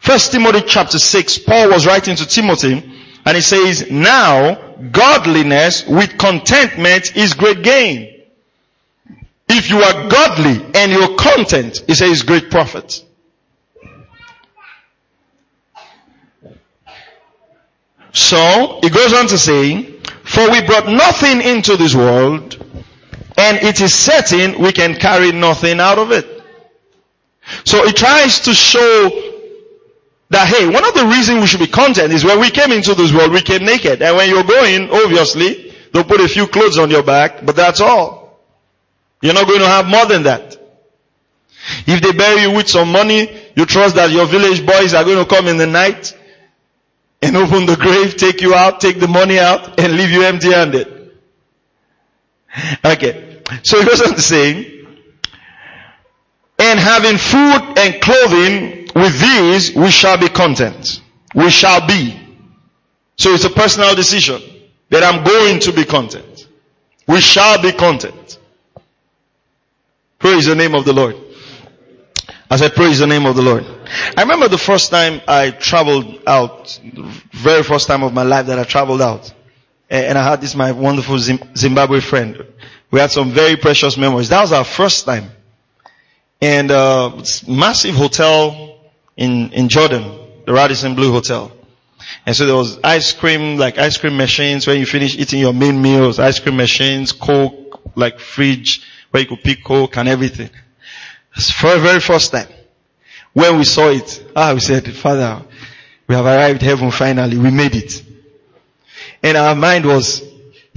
First 0.00 0.32
Timothy 0.32 0.62
chapter 0.66 0.98
6, 0.98 1.38
Paul 1.40 1.70
was 1.70 1.86
writing 1.86 2.16
to 2.16 2.26
Timothy 2.26 2.98
and 3.24 3.36
he 3.36 3.42
says, 3.42 3.90
now 3.90 4.54
godliness 4.90 5.86
with 5.86 6.16
contentment 6.18 7.16
is 7.16 7.34
great 7.34 7.62
gain. 7.62 8.22
If 9.48 9.70
you 9.70 9.82
are 9.82 10.08
godly 10.08 10.64
and 10.74 10.92
you're 10.92 11.16
content, 11.16 11.82
he 11.86 11.94
says 11.94 12.22
great 12.22 12.50
profit. 12.50 13.04
So, 18.12 18.80
he 18.82 18.90
goes 18.90 19.12
on 19.12 19.26
to 19.28 19.38
say, 19.38 19.82
for 20.24 20.50
we 20.50 20.62
brought 20.62 20.88
nothing 20.88 21.40
into 21.40 21.76
this 21.76 21.94
world, 21.94 22.56
and 23.38 23.58
it 23.58 23.80
is 23.80 23.94
certain 23.94 24.60
we 24.60 24.72
can 24.72 24.94
carry 24.96 25.30
nothing 25.30 25.78
out 25.78 25.98
of 25.98 26.10
it. 26.10 26.26
So 27.64 27.84
it 27.84 27.96
tries 27.96 28.40
to 28.40 28.52
show 28.52 29.28
that 30.30 30.46
hey, 30.48 30.66
one 30.68 30.84
of 30.84 30.92
the 30.92 31.06
reasons 31.06 31.40
we 31.40 31.46
should 31.46 31.60
be 31.60 31.68
content 31.68 32.12
is 32.12 32.24
when 32.24 32.40
we 32.40 32.50
came 32.50 32.72
into 32.72 32.94
this 32.94 33.12
world, 33.12 33.32
we 33.32 33.40
came 33.40 33.64
naked. 33.64 34.02
And 34.02 34.16
when 34.16 34.28
you're 34.28 34.44
going, 34.44 34.90
obviously, 34.90 35.72
they'll 35.92 36.04
put 36.04 36.20
a 36.20 36.28
few 36.28 36.46
clothes 36.46 36.78
on 36.78 36.90
your 36.90 37.02
back, 37.02 37.46
but 37.46 37.56
that's 37.56 37.80
all. 37.80 38.38
You're 39.22 39.34
not 39.34 39.46
going 39.46 39.60
to 39.60 39.66
have 39.66 39.86
more 39.86 40.06
than 40.06 40.24
that. 40.24 40.56
If 41.86 42.02
they 42.02 42.12
bury 42.12 42.42
you 42.42 42.50
with 42.52 42.68
some 42.68 42.92
money, 42.92 43.30
you 43.56 43.66
trust 43.66 43.94
that 43.94 44.10
your 44.10 44.26
village 44.26 44.66
boys 44.66 44.94
are 44.94 45.04
going 45.04 45.24
to 45.24 45.28
come 45.28 45.46
in 45.48 45.56
the 45.56 45.66
night 45.66 46.16
and 47.22 47.36
open 47.42 47.66
the 47.66 47.76
grave, 47.76 48.16
take 48.16 48.40
you 48.42 48.54
out, 48.54 48.80
take 48.80 49.00
the 49.00 49.08
money 49.08 49.38
out, 49.38 49.78
and 49.80 49.94
leave 49.94 50.10
you 50.10 50.24
empty 50.24 50.52
handed. 50.52 51.12
Okay. 52.84 53.27
So 53.62 53.80
he 53.80 53.86
goes 53.86 54.00
on 54.02 54.14
to 54.14 54.20
say, 54.20 54.84
and 56.58 56.78
having 56.78 57.16
food 57.16 57.78
and 57.78 58.00
clothing, 58.02 58.88
with 58.94 59.20
these 59.20 59.74
we 59.74 59.90
shall 59.90 60.18
be 60.18 60.28
content. 60.28 61.00
We 61.34 61.50
shall 61.50 61.86
be. 61.86 62.18
So 63.16 63.32
it's 63.32 63.44
a 63.44 63.50
personal 63.50 63.94
decision 63.94 64.42
that 64.90 65.02
I'm 65.02 65.24
going 65.24 65.60
to 65.60 65.72
be 65.72 65.84
content. 65.84 66.48
We 67.06 67.20
shall 67.20 67.60
be 67.60 67.72
content. 67.72 68.38
Praise 70.18 70.46
the 70.46 70.54
name 70.54 70.74
of 70.74 70.84
the 70.84 70.92
Lord. 70.92 71.16
As 72.50 72.62
I 72.62 72.68
praise 72.68 72.98
the 72.98 73.06
name 73.06 73.26
of 73.26 73.36
the 73.36 73.42
Lord. 73.42 73.64
I 74.16 74.22
remember 74.22 74.48
the 74.48 74.58
first 74.58 74.90
time 74.90 75.20
I 75.28 75.50
traveled 75.50 76.22
out, 76.26 76.80
very 77.32 77.62
first 77.62 77.86
time 77.86 78.02
of 78.02 78.12
my 78.12 78.22
life 78.22 78.46
that 78.46 78.58
I 78.58 78.64
traveled 78.64 79.02
out. 79.02 79.32
And 79.90 80.18
I 80.18 80.22
had 80.22 80.40
this 80.40 80.54
my 80.54 80.72
wonderful 80.72 81.18
Zimbabwe 81.18 82.00
friend. 82.00 82.44
We 82.90 83.00
had 83.00 83.10
some 83.10 83.30
very 83.30 83.56
precious 83.56 83.96
memories. 83.96 84.30
That 84.30 84.40
was 84.40 84.52
our 84.52 84.64
first 84.64 85.04
time. 85.04 85.30
And, 86.40 86.70
uh, 86.70 87.22
massive 87.46 87.94
hotel 87.94 88.78
in, 89.16 89.52
in 89.52 89.68
Jordan, 89.68 90.18
the 90.46 90.52
Radisson 90.52 90.94
Blu 90.94 91.12
Hotel. 91.12 91.52
And 92.24 92.34
so 92.34 92.46
there 92.46 92.54
was 92.54 92.78
ice 92.84 93.12
cream, 93.12 93.58
like 93.58 93.78
ice 93.78 93.98
cream 93.98 94.16
machines 94.16 94.66
when 94.66 94.78
you 94.78 94.86
finish 94.86 95.16
eating 95.16 95.40
your 95.40 95.52
main 95.52 95.80
meals, 95.82 96.18
ice 96.18 96.38
cream 96.38 96.56
machines, 96.56 97.12
coke, 97.12 97.80
like 97.96 98.20
fridge 98.20 98.82
where 99.10 99.22
you 99.22 99.28
could 99.28 99.42
pick 99.42 99.64
coke 99.64 99.96
and 99.96 100.08
everything. 100.08 100.50
For 101.32 101.70
the 101.74 101.80
very 101.80 102.00
first 102.00 102.32
time. 102.32 102.48
When 103.32 103.58
we 103.58 103.64
saw 103.64 103.88
it, 103.90 104.24
ah, 104.34 104.52
we 104.54 104.60
said, 104.60 104.92
Father, 104.94 105.42
we 106.06 106.14
have 106.14 106.24
arrived 106.24 106.62
heaven 106.62 106.90
finally. 106.90 107.38
We 107.38 107.50
made 107.50 107.74
it. 107.76 108.02
And 109.22 109.36
our 109.36 109.54
mind 109.54 109.84
was, 109.84 110.22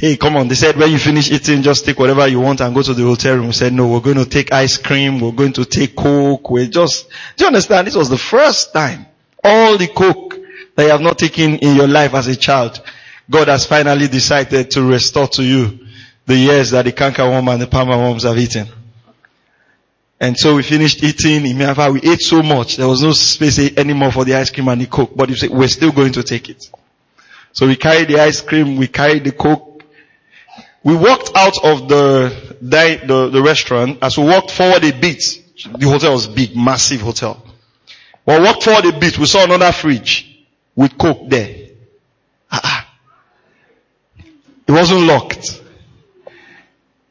hey, 0.02 0.18
come 0.18 0.36
on. 0.36 0.48
They 0.48 0.56
said, 0.56 0.76
when 0.78 0.92
you 0.92 0.98
finish 0.98 1.30
eating, 1.30 1.62
just 1.62 1.86
take 1.86 2.00
whatever 2.00 2.28
you 2.28 2.40
want 2.40 2.60
and 2.60 2.74
go 2.74 2.82
to 2.82 2.94
the 2.96 3.04
hotel 3.04 3.36
room. 3.36 3.48
We 3.48 3.54
said, 3.54 3.72
no, 3.72 3.88
we're 3.88 4.00
going 4.00 4.18
to 4.18 4.26
take 4.26 4.52
ice 4.52 4.78
cream. 4.78 5.20
We're 5.20 5.32
going 5.32 5.54
to 5.54 5.64
take 5.64 5.96
coke. 5.96 6.50
We're 6.50 6.66
just, 6.66 7.08
do 7.38 7.44
you 7.44 7.48
understand? 7.48 7.86
This 7.86 7.96
was 7.96 8.10
the 8.10 8.18
first 8.18 8.74
time. 8.74 9.06
All 9.44 9.78
the 9.78 9.88
coke 9.88 10.40
that 10.76 10.86
you 10.86 10.90
have 10.90 11.02
not 11.02 11.20
taken 11.20 11.58
in 11.58 11.76
your 11.76 11.88
life 11.88 12.16
as 12.16 12.28
a 12.28 12.36
child, 12.36 12.82
God 13.30 13.48
has 13.48 13.68
finally 13.68 14.08
decided 14.08 14.72
to 14.72 14.82
restore 14.82 15.28
to 15.28 15.44
you 15.44 15.86
the 16.26 16.36
years 16.36 16.72
that 16.72 16.86
the 16.86 16.92
canker 16.92 17.30
worm 17.30 17.48
and 17.50 17.62
the 17.62 17.68
palmer 17.68 17.96
worms 17.96 18.24
have 18.24 18.40
eaten. 18.40 18.68
And 20.20 20.36
so 20.36 20.56
we 20.56 20.64
finished 20.64 21.04
eating. 21.04 21.46
In 21.46 21.58
Mianfa, 21.58 21.94
we 21.94 22.12
ate 22.12 22.22
so 22.22 22.42
much. 22.42 22.78
There 22.78 22.88
was 22.88 23.04
no 23.04 23.12
space 23.12 23.78
anymore 23.78 24.12
for 24.12 24.26
the 24.26 24.34
ice 24.34 24.50
cream 24.50 24.68
and 24.68 24.82
the 24.82 24.88
coke. 24.88 25.12
But 25.16 25.30
we're 25.30 25.68
still 25.68 25.92
going 25.92 26.14
to 26.14 26.24
take 26.24 26.50
it. 26.50 26.64
So 27.54 27.68
we 27.68 27.76
carried 27.76 28.08
the 28.08 28.20
ice 28.20 28.42
cream, 28.42 28.78
we 28.78 28.88
carried 28.88 29.26
the 29.26 29.32
coke. 29.32 29.71
We 30.84 30.96
walked 30.96 31.32
out 31.36 31.64
of 31.64 31.88
the, 31.88 32.56
the, 32.62 33.30
the 33.32 33.42
restaurant. 33.42 34.00
As 34.02 34.18
we 34.18 34.24
walked 34.24 34.52
forward 34.52 34.84
a 34.84 34.92
bit, 34.92 35.24
the 35.78 35.88
hotel 35.88 36.14
was 36.14 36.28
big, 36.28 36.56
massive 36.56 37.02
hotel. 37.02 37.44
We 38.26 38.40
walked 38.40 38.64
forward 38.64 38.86
a 38.86 39.00
bit, 39.00 39.18
we 39.18 39.26
saw 39.26 39.44
another 39.44 39.72
fridge 39.72 40.46
with 40.76 40.98
coke 40.98 41.30
there. 41.30 41.70
Ah, 42.52 42.88
it 44.68 44.72
wasn't 44.72 45.02
locked. 45.02 45.60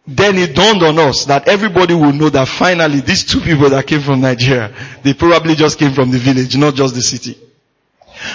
Then 0.06 0.38
it 0.38 0.56
dawned 0.56 0.82
on 0.82 0.98
us 0.98 1.26
that 1.26 1.46
everybody 1.46 1.94
will 1.94 2.12
know 2.12 2.30
that 2.30 2.48
finally 2.48 3.00
these 3.00 3.24
two 3.24 3.40
people 3.40 3.70
that 3.70 3.86
came 3.86 4.00
from 4.00 4.20
Nigeria, 4.20 4.74
they 5.02 5.14
probably 5.14 5.54
just 5.54 5.78
came 5.78 5.92
from 5.92 6.10
the 6.10 6.18
village, 6.18 6.56
not 6.56 6.74
just 6.74 6.94
the 6.94 7.02
city. 7.02 7.38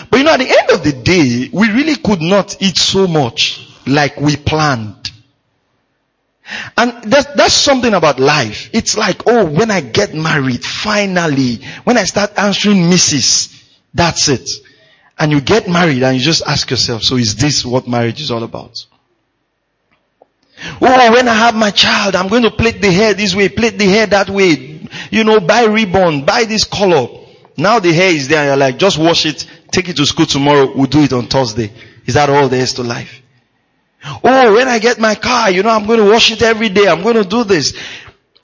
But 0.10 0.18
you 0.18 0.24
know, 0.24 0.32
at 0.34 0.40
the 0.40 0.50
end 0.50 0.70
of 0.72 0.84
the 0.84 0.94
day, 0.94 1.50
we 1.52 1.70
really 1.72 1.96
could 1.98 2.22
not 2.22 2.62
eat 2.62 2.78
so 2.78 3.08
much 3.08 3.68
like 3.86 4.18
we 4.20 4.36
planned. 4.36 5.05
And 6.78 7.04
that's, 7.04 7.34
that's 7.34 7.54
something 7.54 7.94
about 7.94 8.20
life. 8.20 8.70
It's 8.74 8.98
like, 8.98 9.24
oh, 9.26 9.46
when 9.46 9.72
I 9.72 9.82
get 9.82 10.14
married, 10.14 10.64
finally, 10.64 11.56
when 11.84 11.98
I 11.98 12.04
start 12.04 12.38
answering 12.38 12.90
misses, 12.90 13.64
that's 13.94 14.30
it. 14.30 14.50
And 15.18 15.32
you 15.32 15.42
get 15.42 15.68
married 15.68 16.04
and 16.04 16.18
you 16.18 16.24
just 16.24 16.44
ask 16.46 16.70
yourself, 16.70 17.04
so 17.04 17.16
is 17.16 17.36
this 17.36 17.66
what 17.66 17.88
marriage 17.88 18.22
is 18.22 18.30
all 18.30 18.44
about? 18.44 18.86
Oh, 20.82 21.12
when 21.12 21.28
I 21.28 21.34
have 21.34 21.56
my 21.56 21.72
child, 21.72 22.16
I'm 22.16 22.28
going 22.28 22.44
to 22.44 22.52
plait 22.52 22.82
the 22.82 22.92
hair 22.92 23.14
this 23.14 23.36
way, 23.36 23.50
plait 23.50 23.78
the 23.78 23.86
hair 23.86 24.06
that 24.08 24.30
way. 24.30 24.88
You 25.10 25.24
know, 25.24 25.40
buy 25.40 25.64
ribbon, 25.66 26.26
buy 26.26 26.44
this 26.44 26.64
color. 26.64 27.08
Now 27.58 27.80
the 27.80 27.94
hair 27.94 28.10
is 28.10 28.28
there 28.28 28.40
and 28.40 28.48
you're 28.48 28.58
like, 28.58 28.78
just 28.78 28.98
wash 28.98 29.26
it, 29.26 29.46
take 29.72 29.90
it 29.90 29.98
to 29.98 30.06
school 30.06 30.26
tomorrow, 30.26 30.72
we'll 30.76 30.88
do 30.88 31.04
it 31.04 31.14
on 31.14 31.28
Thursday. 31.28 31.72
Is 32.06 32.14
that 32.14 32.30
all 32.30 32.50
there 32.50 32.62
is 32.62 32.74
to 32.74 32.84
life? 32.84 33.22
Oh, 34.24 34.54
when 34.54 34.68
I 34.68 34.80
get 34.80 35.00
my 35.00 35.16
car, 35.16 35.50
you 35.50 35.64
know, 35.64 35.70
I'm 35.70 35.88
going 35.88 36.00
to 36.00 36.10
wash 36.10 36.32
it 36.32 36.42
every 36.42 36.70
day. 36.70 36.88
I'm 36.88 37.02
going 37.02 37.16
to 37.16 37.24
do 37.24 37.44
this. 37.44 37.76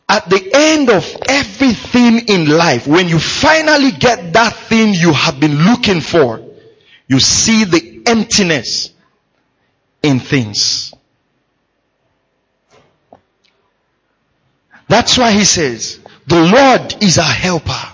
At 0.10 0.30
the 0.30 0.50
end 0.54 0.90
of 0.90 1.06
everything 1.30 2.28
in 2.28 2.50
life, 2.50 2.88
when 2.88 3.08
you 3.08 3.20
finally 3.20 3.92
get 3.92 4.34
that 4.34 4.56
thing 4.56 4.94
you 4.94 5.14
have 5.14 5.40
been 5.40 5.64
looking 5.64 6.02
for, 6.02 6.42
you 7.08 7.20
see 7.20 7.64
the 7.64 8.02
emptiness 8.06 8.92
in 10.02 10.20
things. 10.20 10.94
That's 14.88 15.18
why 15.18 15.32
he 15.32 15.46
says, 15.46 16.00
the 16.28 16.42
Lord 16.42 17.04
is 17.04 17.18
our 17.18 17.24
helper. 17.26 17.92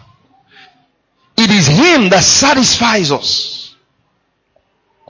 It 1.38 1.52
is 1.52 1.68
Him 1.68 2.10
that 2.10 2.24
satisfies 2.24 3.12
us. 3.12 3.76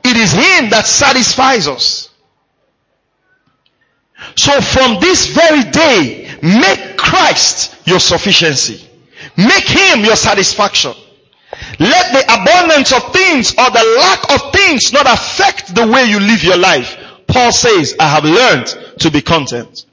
It 0.03 0.17
is 0.17 0.33
Him 0.33 0.69
that 0.71 0.85
satisfies 0.85 1.67
us. 1.67 2.06
So 4.35 4.61
from 4.61 4.99
this 4.99 5.27
very 5.27 5.63
day, 5.71 6.37
make 6.41 6.97
Christ 6.97 7.75
your 7.87 7.99
sufficiency. 7.99 8.87
Make 9.37 9.65
Him 9.65 10.03
your 10.03 10.15
satisfaction. 10.15 10.93
Let 11.79 12.11
the 12.11 12.23
abundance 12.25 12.91
of 12.91 13.13
things 13.13 13.51
or 13.51 13.69
the 13.69 13.97
lack 13.99 14.33
of 14.33 14.51
things 14.51 14.91
not 14.93 15.05
affect 15.05 15.73
the 15.73 15.87
way 15.87 16.05
you 16.05 16.19
live 16.19 16.43
your 16.43 16.57
life. 16.57 16.97
Paul 17.27 17.51
says, 17.51 17.95
I 17.99 18.07
have 18.07 18.23
learned 18.23 18.99
to 18.99 19.11
be 19.11 19.21
content 19.21 19.85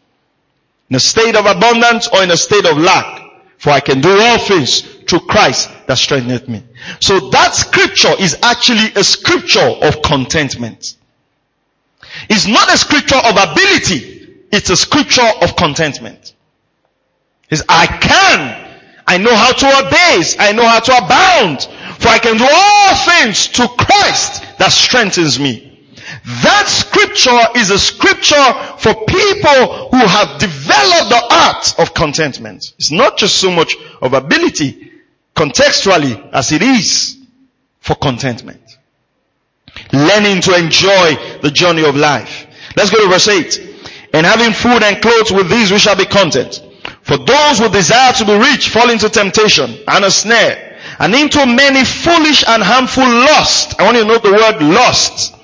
in 0.91 0.97
a 0.97 1.01
state 1.01 1.37
of 1.37 1.47
abundance 1.47 2.09
or 2.09 2.23
in 2.23 2.31
a 2.31 2.37
state 2.37 2.67
of 2.67 2.79
lack. 2.79 3.23
For 3.59 3.71
I 3.71 3.81
can 3.81 4.01
do 4.01 4.11
all 4.11 4.39
things 4.39 4.81
through 4.81 5.21
Christ 5.21 5.71
that 5.87 5.97
strengtheneth 5.97 6.49
me. 6.49 6.63
So 7.01 7.31
that 7.31 7.55
scripture 7.55 8.13
is 8.19 8.39
actually 8.43 8.93
a 8.95 9.05
scripture 9.05 9.61
of 9.61 10.03
contentment. 10.03 10.97
It's 12.29 12.47
not 12.47 12.73
a 12.73 12.77
scripture 12.77 13.17
of 13.17 13.33
ability. 13.33 14.14
It's 14.55 14.71
a 14.71 14.77
scripture 14.77 15.29
of 15.43 15.57
contentment. 15.57 16.33
It's 17.51 17.65
I 17.69 17.87
can. 17.89 18.81
I 19.05 19.19
know 19.19 19.35
how 19.35 19.53
to 19.53 19.67
obey. 19.67 20.23
I 20.39 20.53
know 20.53 20.65
how 20.65 20.79
to 20.79 20.97
abound. 20.97 21.63
For 22.01 22.09
I 22.09 22.21
can 22.21 22.37
do 22.37 22.47
all 22.49 22.95
things 22.95 23.49
to 23.49 23.67
Christ 23.67 24.45
that 24.59 24.71
strengthens 24.71 25.41
me. 25.41 25.89
That 26.45 26.69
scripture 26.69 27.59
is 27.59 27.71
a 27.71 27.79
scripture 27.81 28.53
for 28.79 28.95
people 29.07 29.89
who 29.89 30.07
have 30.07 30.39
developed 30.39 31.11
the 31.11 31.27
art 31.33 31.75
of 31.81 31.93
contentment. 31.93 32.75
It's 32.79 32.93
not 32.93 33.19
just 33.19 33.39
so 33.39 33.51
much 33.51 33.77
of 34.01 34.13
ability 34.13 34.93
contextually 35.35 36.31
as 36.33 36.53
it 36.53 36.63
is 36.63 37.19
for 37.81 37.97
contentment. 37.97 38.63
Learning 39.93 40.41
to 40.43 40.57
enjoy 40.57 41.41
the 41.43 41.51
journey 41.51 41.85
of 41.85 41.97
life. 41.97 42.47
Let's 42.77 42.91
go 42.91 43.03
to 43.03 43.09
verse 43.09 43.27
8. 43.27 43.64
And 44.15 44.25
having 44.25 44.53
food 44.53 44.83
and 44.83 45.03
clothes 45.03 45.33
with 45.33 45.51
these 45.51 45.73
we 45.73 45.79
shall 45.79 45.97
be 45.97 46.07
content. 46.07 46.63
For 47.03 47.19
those 47.19 47.59
who 47.59 47.69
desire 47.69 48.13
to 48.15 48.25
be 48.25 48.37
rich 48.39 48.69
fall 48.69 48.91
into 48.91 49.09
temptation 49.09 49.77
and 49.89 50.05
a 50.05 50.11
snare 50.11 50.79
and 50.99 51.15
into 51.15 51.45
many 51.45 51.85
foolish 51.85 52.45
and 52.47 52.63
harmful 52.63 53.05
lusts. 53.05 53.75
I 53.79 53.85
want 53.85 53.97
you 53.97 54.03
to 54.05 54.09
note 54.09 54.23
the 54.23 54.33
word 54.33 54.63
lust 54.63 55.35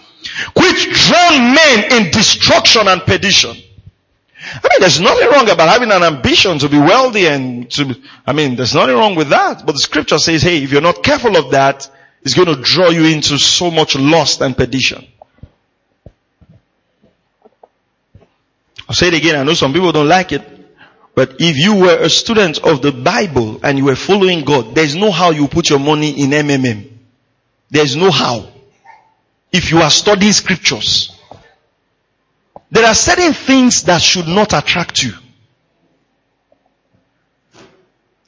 which 0.55 1.09
drown 1.09 1.55
men 1.55 1.93
in 1.93 2.11
destruction 2.11 2.89
and 2.89 3.03
perdition. 3.03 3.57
I 4.43 4.69
mean, 4.71 4.81
there's 4.81 5.01
nothing 5.01 5.29
wrong 5.29 5.49
about 5.51 5.69
having 5.69 5.91
an 5.93 6.03
ambition 6.03 6.59
to 6.61 6.69
be 6.69 6.79
wealthy 6.79 7.27
and 7.27 7.71
to, 7.73 7.95
I 8.27 8.33
mean, 8.33 8.57
there's 8.57 8.75
nothing 8.75 8.97
wrong 8.97 9.15
with 9.15 9.29
that. 9.31 9.67
But 9.67 9.73
the 9.73 9.79
scripture 9.79 10.19
says, 10.19 10.43
hey, 10.43 10.63
if 10.63 10.73
you're 10.73 10.81
not 10.81 11.03
careful 11.03 11.37
of 11.37 11.51
that, 11.51 11.91
it's 12.23 12.35
going 12.35 12.49
to 12.49 12.61
draw 12.61 12.89
you 12.89 13.05
into 13.05 13.39
so 13.39 13.71
much 13.71 13.97
lust 13.97 14.41
and 14.41 14.57
perdition. 14.57 15.07
I'll 18.91 18.95
say 18.95 19.07
it 19.07 19.15
again. 19.15 19.37
I 19.37 19.45
know 19.45 19.55
some 19.55 19.73
people 19.73 19.93
don't 19.93 20.09
like 20.09 20.33
it. 20.33 20.43
But 21.15 21.37
if 21.39 21.57
you 21.57 21.77
were 21.77 21.97
a 21.97 22.11
student 22.11 22.59
of 22.59 22.83
the 22.83 22.91
Bible 22.91 23.61
and 23.63 23.79
you 23.79 23.85
were 23.85 23.95
following 23.95 24.45
God, 24.45 24.75
there's 24.75 24.97
no 24.97 25.13
how 25.13 25.31
you 25.31 25.47
put 25.47 25.71
your 25.71 25.79
money 25.79 26.21
in 26.21 26.31
MMM. 26.31 26.91
There's 27.71 27.95
no 27.95 28.11
how 28.11 28.49
if 29.53 29.71
you 29.71 29.79
are 29.79 29.91
studying 29.91 30.33
scriptures. 30.33 31.17
There 32.73 32.85
are 32.85 32.95
certain 32.95 33.33
things 33.33 33.85
that 33.85 34.03
should 34.03 34.27
not 34.27 34.55
attract 34.55 35.05
you. 35.05 35.13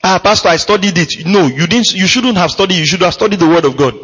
Ah, 0.04 0.20
pastor, 0.22 0.50
I 0.50 0.58
studied 0.58 0.96
it. 0.96 1.26
No, 1.26 1.48
you 1.48 1.66
didn't, 1.66 1.92
you 1.92 2.06
shouldn't 2.06 2.36
have 2.36 2.52
studied, 2.52 2.76
you 2.76 2.86
should 2.86 3.02
have 3.02 3.14
studied 3.14 3.40
the 3.40 3.48
word 3.48 3.64
of 3.64 3.76
God. 3.76 3.94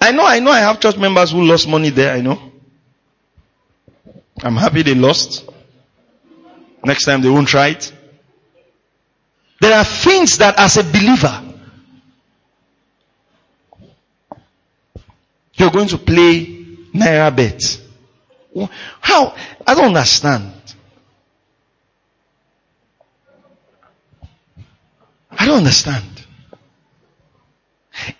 I 0.00 0.12
know, 0.12 0.24
I 0.24 0.38
know 0.38 0.52
I 0.52 0.60
have 0.60 0.78
church 0.78 0.96
members 0.96 1.32
who 1.32 1.42
lost 1.42 1.66
money 1.66 1.90
there, 1.90 2.14
I 2.14 2.20
know. 2.20 2.47
I'm 4.42 4.56
happy 4.56 4.82
they 4.82 4.94
lost. 4.94 5.48
Next 6.84 7.04
time 7.04 7.22
they 7.22 7.28
won't 7.28 7.48
try 7.48 7.68
it. 7.68 7.92
There 9.60 9.76
are 9.76 9.84
things 9.84 10.38
that 10.38 10.58
as 10.58 10.76
a 10.76 10.84
believer, 10.84 11.42
you're 15.54 15.70
going 15.70 15.88
to 15.88 15.98
play 15.98 16.46
NairaBet. 16.94 17.80
How? 19.00 19.34
I 19.66 19.74
don't 19.74 19.86
understand. 19.86 20.52
I 25.30 25.46
don't 25.46 25.58
understand. 25.58 26.04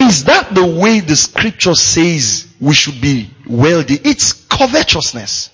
Is 0.00 0.24
that 0.24 0.54
the 0.54 0.66
way 0.66 1.00
the 1.00 1.16
scripture 1.16 1.74
says 1.74 2.48
we 2.60 2.74
should 2.74 3.00
be 3.00 3.30
wealthy? 3.46 3.94
It's 4.04 4.32
covetousness. 4.32 5.50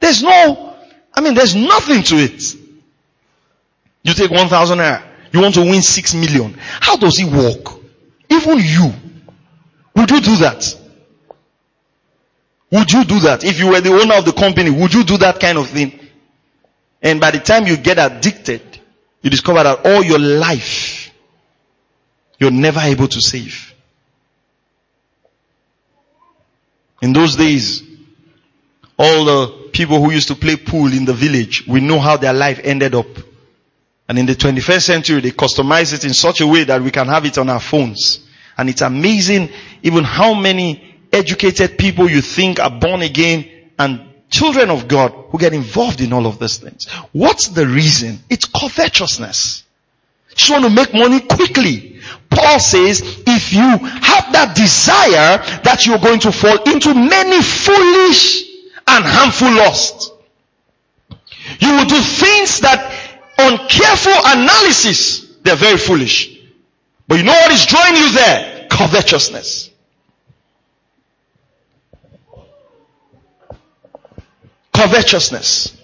There's 0.00 0.22
no, 0.22 0.74
I 1.14 1.20
mean, 1.20 1.34
there's 1.34 1.54
nothing 1.54 2.02
to 2.04 2.16
it. 2.16 2.42
You 4.02 4.14
take 4.14 4.30
1,000 4.30 4.78
naira. 4.78 5.02
You 5.32 5.40
want 5.40 5.54
to 5.54 5.60
win 5.60 5.82
6 5.82 6.14
million. 6.14 6.56
How 6.58 6.96
does 6.96 7.20
it 7.20 7.30
work? 7.30 7.78
Even 8.28 8.58
you. 8.58 8.92
Would 9.94 10.10
you 10.10 10.20
do 10.20 10.36
that? 10.36 10.76
Would 12.72 12.92
you 12.92 13.04
do 13.04 13.20
that? 13.20 13.44
If 13.44 13.58
you 13.58 13.68
were 13.68 13.80
the 13.80 13.92
owner 13.92 14.14
of 14.14 14.24
the 14.24 14.32
company, 14.32 14.70
would 14.70 14.94
you 14.94 15.04
do 15.04 15.18
that 15.18 15.40
kind 15.40 15.58
of 15.58 15.68
thing? 15.68 15.98
And 17.02 17.20
by 17.20 17.32
the 17.32 17.40
time 17.40 17.66
you 17.66 17.76
get 17.76 17.98
addicted, 17.98 18.62
you 19.22 19.30
discover 19.30 19.62
that 19.62 19.84
all 19.84 20.02
your 20.02 20.18
life, 20.18 21.12
you're 22.38 22.50
never 22.50 22.80
able 22.80 23.08
to 23.08 23.20
save. 23.20 23.74
In 27.02 27.12
those 27.12 27.36
days, 27.36 27.82
all 29.00 29.24
the 29.24 29.70
people 29.72 29.98
who 30.04 30.12
used 30.12 30.28
to 30.28 30.34
play 30.34 30.56
pool 30.56 30.92
in 30.92 31.06
the 31.06 31.14
village, 31.14 31.66
we 31.66 31.80
know 31.80 31.98
how 31.98 32.18
their 32.18 32.34
life 32.34 32.60
ended 32.62 32.94
up. 32.94 33.06
And 34.06 34.18
in 34.18 34.26
the 34.26 34.34
21st 34.34 34.82
century, 34.82 35.20
they 35.22 35.30
customize 35.30 35.94
it 35.94 36.04
in 36.04 36.12
such 36.12 36.42
a 36.42 36.46
way 36.46 36.64
that 36.64 36.82
we 36.82 36.90
can 36.90 37.06
have 37.06 37.24
it 37.24 37.38
on 37.38 37.48
our 37.48 37.60
phones. 37.60 38.20
And 38.58 38.68
it's 38.68 38.82
amazing 38.82 39.48
even 39.82 40.04
how 40.04 40.34
many 40.34 40.98
educated 41.14 41.78
people 41.78 42.10
you 42.10 42.20
think 42.20 42.60
are 42.60 42.70
born 42.70 43.00
again 43.00 43.48
and 43.78 44.02
children 44.28 44.68
of 44.68 44.86
God 44.86 45.12
who 45.30 45.38
get 45.38 45.54
involved 45.54 46.02
in 46.02 46.12
all 46.12 46.26
of 46.26 46.38
these 46.38 46.58
things. 46.58 46.86
What's 47.12 47.48
the 47.48 47.66
reason? 47.66 48.18
It's 48.28 48.44
covetousness. 48.44 49.64
Just 50.34 50.50
want 50.50 50.64
to 50.64 50.70
make 50.70 50.92
money 50.92 51.20
quickly. 51.20 52.00
Paul 52.28 52.60
says, 52.60 53.00
if 53.26 53.52
you 53.54 53.60
have 53.62 54.32
that 54.32 54.52
desire 54.54 55.38
that 55.62 55.86
you're 55.86 55.98
going 55.98 56.20
to 56.20 56.32
fall 56.32 56.62
into 56.64 56.92
many 56.92 57.42
foolish 57.42 58.49
and 58.90 59.04
harmful 59.04 59.52
lusts, 59.52 60.10
you 61.58 61.72
will 61.72 61.86
do 61.86 62.00
things 62.00 62.60
that 62.60 62.92
on 63.38 63.68
careful 63.68 64.12
analysis, 64.24 65.36
they're 65.42 65.56
very 65.56 65.78
foolish. 65.78 66.38
But 67.08 67.18
you 67.18 67.24
know 67.24 67.32
what 67.32 67.50
is 67.52 67.66
drawing 67.66 67.96
you 67.96 68.12
there? 68.12 68.68
Covetousness. 68.70 69.70
Covetousness. 74.72 75.76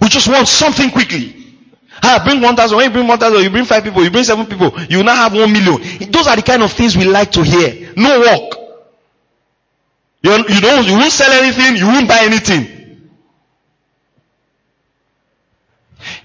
We 0.00 0.08
just 0.08 0.28
want 0.28 0.48
something 0.48 0.90
quickly. 0.90 1.34
Ah, 2.02 2.22
bring 2.24 2.40
1,000. 2.40 2.76
When 2.76 2.86
you 2.86 2.92
bring 2.92 3.06
1,000, 3.06 3.42
you 3.42 3.50
bring 3.50 3.64
5 3.64 3.82
people, 3.82 4.04
you 4.04 4.10
bring 4.10 4.24
7 4.24 4.46
people, 4.46 4.72
you 4.88 5.02
now 5.02 5.16
have 5.16 5.34
1 5.34 5.52
million. 5.52 6.10
Those 6.10 6.28
are 6.28 6.36
the 6.36 6.42
kind 6.42 6.62
of 6.62 6.72
things 6.72 6.96
we 6.96 7.04
like 7.04 7.32
to 7.32 7.42
hear. 7.42 7.92
No 7.96 8.20
work. 8.20 8.57
You, 10.28 10.44
you 10.56 10.60
don't, 10.60 10.86
you 10.86 10.92
won't 10.92 11.10
sell 11.12 11.32
anything, 11.42 11.76
you 11.76 11.86
won't 11.86 12.06
buy 12.06 12.18
anything. 12.20 13.10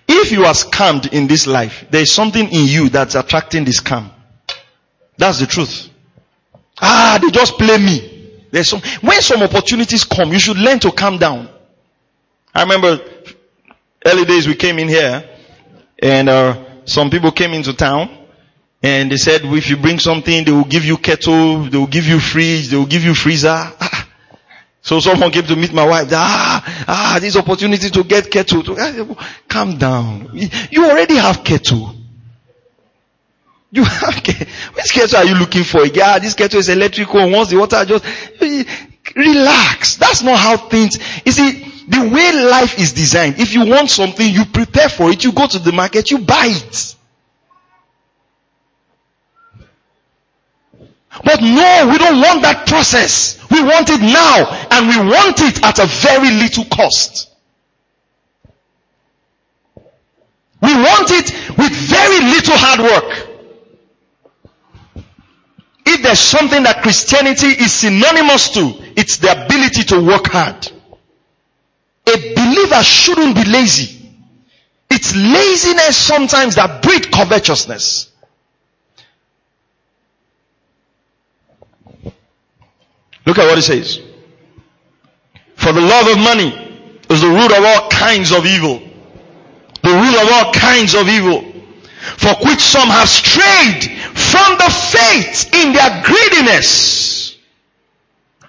If 0.08 0.32
you 0.34 0.44
are 0.44 0.54
scammed 0.54 1.14
in 1.14 1.28
this 1.28 1.48
life, 1.48 1.86
there 1.90 2.02
is 2.02 2.12
something 2.12 2.46
in 2.46 2.66
you 2.66 2.90
that's 2.90 3.16
attracting 3.16 3.64
the 3.64 3.72
scam. 3.72 4.10
That's 5.18 5.40
the 5.40 5.46
truth. 5.46 5.90
Ah, 6.82 7.18
they 7.22 7.30
just 7.30 7.58
play 7.58 7.78
me. 7.78 8.42
There's 8.52 8.70
some, 8.70 8.82
when 9.02 9.22
some 9.22 9.42
opportunities 9.42 10.04
come, 10.04 10.34
you 10.34 10.40
should 10.40 10.58
learn 10.58 10.80
to 10.80 10.92
calm 10.92 11.18
down. 11.18 11.48
I 12.54 12.64
remember 12.64 13.00
early 14.06 14.26
days 14.26 14.48
we 14.48 14.56
came 14.56 14.80
in 14.80 14.90
here 14.90 15.24
and 16.02 16.28
uh, 16.28 16.62
some 16.86 17.10
people 17.10 17.32
came 17.32 17.54
into 17.54 17.74
town 17.74 18.10
and 18.84 19.10
they 19.10 19.18
said 19.18 19.42
if 19.46 19.70
you 19.70 19.78
bring 19.78 19.98
something 19.98 20.44
they 20.44 20.52
will 20.52 20.66
give 20.66 20.84
you 20.84 20.98
kettle, 20.98 21.64
they 21.64 21.78
will 21.78 21.88
give 21.88 22.06
you 22.06 22.20
fridge, 22.20 22.68
they 22.68 22.76
will 22.76 22.86
give 22.86 23.06
you 23.06 23.16
freezer. 23.16 23.72
So 24.84 25.00
someone 25.00 25.32
came 25.32 25.46
to 25.46 25.56
meet 25.56 25.72
my 25.72 25.88
wife. 25.88 26.10
Ah, 26.12 26.86
ah, 26.88 27.18
this 27.22 27.38
opportunity 27.38 27.90
to 27.90 28.04
get 28.04 28.30
kettle. 28.30 28.64
To, 28.64 29.18
calm 29.48 29.78
down. 29.78 30.30
You 30.34 30.86
already 30.86 31.16
have 31.16 31.42
kettle. 31.42 31.96
You 33.72 33.84
have 33.86 34.16
kettle. 34.22 34.48
Which 34.74 34.94
kettle 34.94 35.20
are 35.20 35.26
you 35.26 35.36
looking 35.36 35.64
for? 35.64 35.86
Yeah, 35.86 36.20
this 36.20 36.34
kettle 36.34 36.60
is 36.60 36.68
electrical. 36.68 37.32
Once 37.32 37.50
the 37.50 37.58
water 37.58 37.86
just 37.86 38.04
relax. 39.16 39.96
That's 39.96 40.22
not 40.22 40.38
how 40.38 40.58
things. 40.58 41.00
You 41.26 41.32
see, 41.32 41.52
the 41.88 42.10
way 42.10 42.44
life 42.50 42.78
is 42.78 42.92
designed. 42.92 43.40
If 43.40 43.54
you 43.54 43.66
want 43.66 43.90
something, 43.90 44.28
you 44.28 44.44
prepare 44.44 44.90
for 44.90 45.10
it. 45.12 45.24
You 45.24 45.32
go 45.32 45.48
to 45.48 45.60
the 45.60 45.72
market, 45.72 46.12
you 46.12 46.20
buy 46.20 46.48
it. 46.48 46.96
But 51.24 51.42
no, 51.42 51.90
we 51.92 51.98
don't 51.98 52.22
want 52.22 52.42
that 52.42 52.66
process. 52.68 53.38
We 53.52 53.62
want 53.62 53.90
it 53.90 54.02
now 54.02 54.50
and 54.72 54.88
we 54.90 54.98
want 54.98 55.42
it 55.42 55.64
at 55.64 55.78
a 55.80 55.86
very 55.86 56.32
little 56.32 56.66
cost. 56.66 57.30
We 60.62 60.74
want 60.74 61.12
it 61.12 61.30
with 61.58 61.72
very 61.72 62.20
little 62.20 62.56
hard 62.58 62.80
work. 62.80 63.30
If 65.86 66.02
there's 66.02 66.20
something 66.20 66.64
that 66.64 66.82
Christianity 66.82 67.48
is 67.48 67.72
synonymous 67.72 68.50
to, 68.52 68.74
it's 68.96 69.18
the 69.18 69.46
ability 69.46 69.84
to 69.84 70.02
work 70.02 70.28
hard. 70.28 70.72
A 72.08 72.34
believer 72.34 72.84
shouldn't 72.84 73.36
be 73.36 73.44
lazy. 73.44 74.10
It's 74.90 75.16
laziness 75.16 75.98
sometimes 75.98 76.56
that 76.56 76.82
breeds 76.82 77.08
covetousness. 77.08 78.13
Look 83.26 83.38
at 83.38 83.48
what 83.48 83.58
it 83.58 83.64
says. 83.64 84.02
For 85.56 85.72
the 85.72 85.82
love 85.82 86.08
of 86.08 86.18
money 86.18 86.52
is 87.10 87.22
the 87.22 87.28
root 87.28 87.52
of 87.58 87.64
all 87.64 87.90
kinds 87.90 88.32
of 88.32 88.46
evil. 88.46 88.80
The 89.82 89.90
root 89.90 90.22
of 90.22 90.30
all 90.32 90.54
kinds 90.54 90.96
of 90.96 91.08
evil. 91.08 91.42
For 92.18 92.36
which 92.46 92.60
some 92.60 92.90
have 92.90 93.08
strayed 93.08 93.84
from 94.14 94.58
the 94.58 94.70
faith 94.70 95.54
in 95.54 95.74
their 95.74 96.04
greediness 96.04 97.38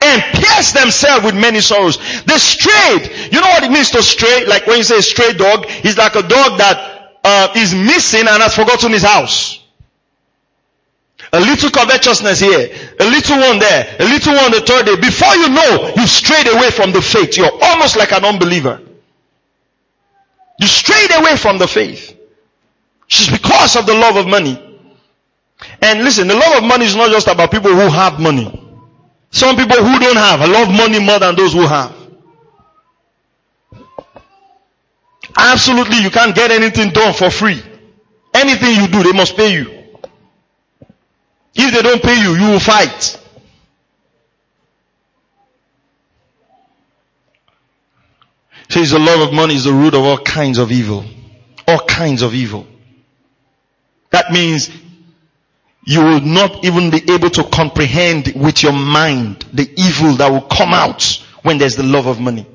and 0.04 0.22
pierced 0.34 0.74
themselves 0.74 1.24
with 1.24 1.34
many 1.34 1.60
sorrows. 1.60 1.98
They 2.24 2.38
strayed. 2.38 3.32
You 3.32 3.40
know 3.40 3.48
what 3.48 3.62
it 3.62 3.70
means 3.70 3.90
to 3.92 4.02
stray? 4.02 4.44
Like 4.46 4.66
when 4.66 4.78
you 4.78 4.82
say 4.82 5.00
stray 5.00 5.32
dog, 5.32 5.64
it's 5.68 5.96
like 5.96 6.14
a 6.14 6.22
dog 6.22 6.58
that 6.58 7.18
uh, 7.24 7.48
is 7.56 7.74
missing 7.74 8.20
and 8.28 8.42
has 8.42 8.54
forgotten 8.54 8.92
his 8.92 9.02
house. 9.02 9.63
A 11.34 11.40
little 11.40 11.68
covetousness 11.68 12.38
here, 12.38 12.70
a 13.00 13.04
little 13.04 13.40
one 13.40 13.58
there, 13.58 13.96
a 13.98 14.04
little 14.04 14.36
one 14.36 14.52
the 14.52 14.60
third 14.60 14.86
day. 14.86 14.94
Before 14.94 15.34
you 15.34 15.48
know, 15.48 15.92
you've 15.96 16.08
strayed 16.08 16.46
away 16.46 16.70
from 16.70 16.92
the 16.92 17.02
faith. 17.02 17.36
You're 17.36 17.50
almost 17.60 17.96
like 17.96 18.12
an 18.12 18.24
unbeliever. 18.24 18.80
You 20.60 20.66
strayed 20.68 21.10
away 21.10 21.34
from 21.34 21.58
the 21.58 21.66
faith. 21.66 22.16
Just 23.08 23.32
because 23.32 23.74
of 23.74 23.84
the 23.84 23.94
love 23.94 24.14
of 24.14 24.28
money. 24.28 24.62
And 25.82 26.04
listen, 26.04 26.28
the 26.28 26.36
love 26.36 26.62
of 26.62 26.68
money 26.68 26.84
is 26.84 26.94
not 26.94 27.10
just 27.10 27.26
about 27.26 27.50
people 27.50 27.72
who 27.72 27.90
have 27.90 28.20
money. 28.20 28.46
Some 29.32 29.56
people 29.56 29.78
who 29.78 29.98
don't 29.98 30.16
have 30.16 30.38
love 30.48 30.68
money 30.70 31.00
more 31.00 31.18
than 31.18 31.34
those 31.34 31.52
who 31.52 31.66
have. 31.66 31.96
Absolutely, 35.36 35.98
you 35.98 36.10
can't 36.10 36.32
get 36.32 36.52
anything 36.52 36.90
done 36.90 37.12
for 37.12 37.28
free. 37.28 37.60
Anything 38.32 38.76
you 38.76 38.86
do, 38.86 39.02
they 39.02 39.12
must 39.12 39.36
pay 39.36 39.52
you. 39.52 39.83
If 41.54 41.72
they 41.72 41.82
don't 41.82 42.02
pay 42.02 42.20
you, 42.20 42.34
you 42.34 42.50
will 42.52 42.60
fight. 42.60 43.20
Says 48.68 48.90
the 48.90 48.98
love 48.98 49.28
of 49.28 49.32
money 49.32 49.54
is 49.54 49.64
the 49.64 49.72
root 49.72 49.94
of 49.94 50.02
all 50.02 50.18
kinds 50.18 50.58
of 50.58 50.72
evil. 50.72 51.04
All 51.68 51.78
kinds 51.86 52.22
of 52.22 52.34
evil. 52.34 52.66
That 54.10 54.32
means 54.32 54.70
you 55.84 56.02
will 56.02 56.20
not 56.20 56.64
even 56.64 56.90
be 56.90 57.02
able 57.12 57.30
to 57.30 57.44
comprehend 57.44 58.32
with 58.34 58.62
your 58.62 58.72
mind 58.72 59.44
the 59.52 59.70
evil 59.76 60.14
that 60.14 60.30
will 60.30 60.42
come 60.42 60.72
out 60.72 61.22
when 61.42 61.58
there's 61.58 61.76
the 61.76 61.82
love 61.82 62.06
of 62.06 62.18
money. 62.18 62.46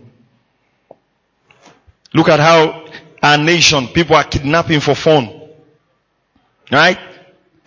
Look 2.13 2.27
at 2.27 2.39
how 2.39 2.85
our 3.21 3.37
nation, 3.37 3.87
people 3.87 4.15
are 4.15 4.23
kidnapping 4.23 4.79
for 4.79 4.95
fun. 4.95 5.29
Right? 6.71 6.97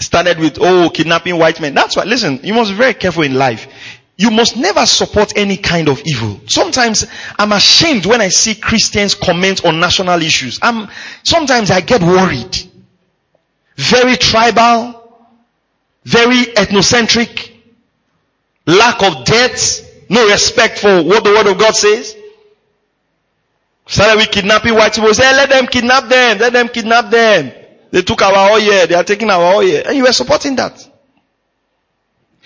Started 0.03 0.39
with, 0.39 0.59
oh, 0.61 0.91
kidnapping 0.91 1.39
white 1.39 1.61
men. 1.61 1.75
That's 1.75 1.97
why, 1.97 2.05
listen, 2.05 2.41
you 2.43 2.55
must 2.55 2.71
be 2.71 2.77
very 2.77 2.95
careful 2.95 3.23
in 3.23 3.35
life. 3.35 3.69
You 4.17 4.31
must 4.31 4.57
never 4.57 4.87
support 4.87 5.33
any 5.37 5.57
kind 5.57 5.89
of 5.89 6.03
evil. 6.05 6.41
Sometimes 6.47 7.07
I'm 7.39 7.53
ashamed 7.53 8.07
when 8.07 8.21
I 8.21 8.29
see 8.29 8.55
Christians 8.55 9.15
comment 9.15 9.65
on 9.65 9.81
national 9.81 10.21
issues. 10.23 10.59
I'm, 10.63 10.89
sometimes 11.25 11.71
I 11.71 11.81
get 11.81 12.03
worried. 12.03 12.57
Very 13.77 14.17
tribal, 14.17 15.03
very 16.05 16.45
ethnocentric. 16.55 17.53
lack 18.67 19.03
of 19.03 19.25
debt, 19.25 20.05
no 20.09 20.29
respect 20.29 20.79
for 20.79 21.03
what 21.03 21.25
the 21.25 21.31
word 21.31 21.47
of 21.47 21.59
God 21.59 21.75
says. 21.75 22.17
Started 23.87 24.17
with 24.17 24.31
kidnapping 24.31 24.75
white 24.75 24.95
people. 24.95 25.13
Say, 25.15 25.25
let 25.33 25.51
them 25.51 25.67
kidnap 25.67 26.09
them. 26.09 26.39
Let 26.39 26.53
them 26.53 26.69
kidnap 26.69 27.11
them. 27.11 27.53
They 27.93 28.03
took 28.03 28.23
our 28.23 28.53
oil. 28.53 28.87
They 28.87 28.95
are 28.95 29.05
taking 29.05 29.31
our 29.31 29.55
oil. 29.55 29.83
And 29.87 29.97
you 29.97 30.05
were 30.05 30.13
supporting 30.13 30.57
that. 30.57 30.89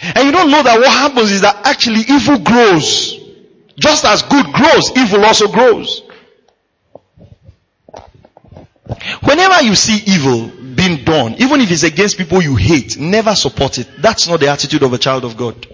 And 0.02 0.26
you 0.26 0.32
don't 0.32 0.50
know 0.50 0.62
that 0.62 0.78
what 0.78 0.88
happens 0.90 1.30
is 1.30 1.40
that 1.40 1.64
actually 1.64 2.00
evil 2.00 2.38
grows. 2.40 3.18
Just 3.78 4.04
as 4.04 4.22
good 4.22 4.46
grows, 4.52 4.90
evil 4.96 5.24
also 5.24 5.48
grows. 5.48 6.02
Whenever 9.22 9.62
you 9.62 9.74
see 9.74 10.02
evil 10.06 10.48
being 10.74 11.04
done, 11.04 11.34
even 11.38 11.60
if 11.60 11.70
it's 11.70 11.82
against 11.84 12.18
people 12.18 12.42
you 12.42 12.56
hate, 12.56 12.98
never 12.98 13.34
support 13.34 13.78
it. 13.78 13.88
That's 13.98 14.28
not 14.28 14.40
the 14.40 14.48
attitude 14.48 14.82
of 14.82 14.92
a 14.92 14.98
child 14.98 15.24
of 15.24 15.36
God. 15.36 15.66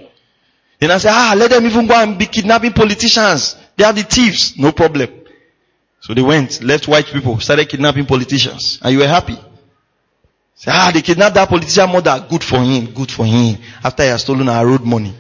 Then 0.79 0.91
I 0.91 0.99
say, 0.99 1.09
ah, 1.11 1.35
let 1.37 1.51
them 1.51 1.65
even 1.65 1.87
go 1.87 1.95
and 1.95 2.19
be 2.19 2.27
kidnapping 2.27 2.73
politicians. 2.73 3.57
They 3.77 3.85
are 3.85 3.93
the 3.93 4.03
thieves. 4.03 4.59
No 4.59 4.73
problem. 4.73 5.09
So 6.01 6.15
they 6.15 6.23
went, 6.23 6.63
left 6.63 6.89
white 6.89 7.07
people, 7.07 7.39
started 7.41 7.69
kidnapping 7.69 8.07
politicians. 8.07 8.79
And 8.83 8.93
you 8.93 8.99
were 8.99 9.09
happy. 9.09 9.39
Say, 10.63 10.71
ah, 10.73 10.93
they 10.95 11.03
kidnapped 11.03 11.35
that 11.35 11.49
politician 11.49 11.91
mother. 11.91 12.25
Good 12.31 12.45
for 12.45 12.61
him, 12.63 12.95
good 12.95 13.11
for 13.11 13.27
him. 13.27 13.59
After 13.83 14.05
he 14.05 14.11
has 14.11 14.23
stolen 14.23 14.49
our 14.49 14.65
road 14.65 14.83
money. 14.83 15.13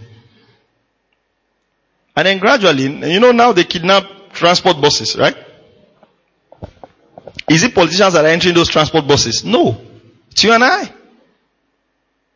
And 2.14 2.26
then 2.26 2.38
gradually, 2.38 2.84
you 3.12 3.18
know 3.18 3.32
now 3.32 3.50
they 3.50 3.64
kidnap 3.64 4.04
transport 4.32 4.80
buses, 4.80 5.16
right? 5.16 5.36
Is 7.50 7.64
it 7.64 7.74
politicians 7.74 8.12
that 8.14 8.24
are 8.24 8.28
entering 8.28 8.54
those 8.54 8.68
transport 8.68 9.08
buses? 9.08 9.44
No. 9.44 9.80
It's 10.30 10.44
you 10.44 10.52
and 10.52 10.62
I. 10.62 10.92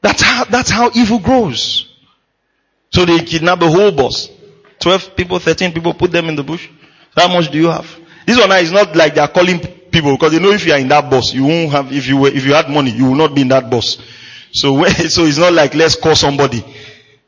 That's 0.02 0.22
how, 0.22 0.44
that's 0.46 0.70
how 0.70 0.90
evil 0.92 1.20
grows. 1.20 1.88
So 2.90 3.04
they 3.04 3.20
kidnap 3.20 3.60
the 3.60 3.70
whole 3.70 3.92
bus. 3.92 4.30
12 4.80 5.14
people, 5.14 5.38
13 5.38 5.72
people, 5.72 5.94
put 5.94 6.10
them 6.10 6.28
in 6.28 6.34
the 6.34 6.42
bush. 6.42 6.68
How 7.14 7.28
much 7.28 7.52
do 7.52 7.58
you 7.58 7.68
have? 7.68 7.88
This 8.26 8.36
one 8.36 8.50
is 8.50 8.72
not 8.72 8.96
like 8.96 9.14
they 9.14 9.20
are 9.20 9.28
calling 9.28 9.75
people 9.96 10.12
because 10.12 10.32
they 10.32 10.38
know 10.38 10.50
if 10.50 10.66
you 10.66 10.72
are 10.72 10.78
in 10.78 10.88
that 10.88 11.10
bus, 11.10 11.32
you 11.32 11.44
won't 11.44 11.70
have, 11.70 11.90
if 11.90 12.06
you 12.06 12.18
were, 12.18 12.28
if 12.28 12.44
you 12.44 12.52
had 12.52 12.68
money, 12.68 12.90
you 12.90 13.06
will 13.06 13.14
not 13.14 13.34
be 13.34 13.40
in 13.42 13.48
that 13.48 13.70
bus. 13.70 13.98
So, 14.52 14.84
so 15.08 15.24
it's 15.24 15.38
not 15.38 15.52
like 15.52 15.74
let's 15.74 15.96
call 15.96 16.14
somebody. 16.14 16.62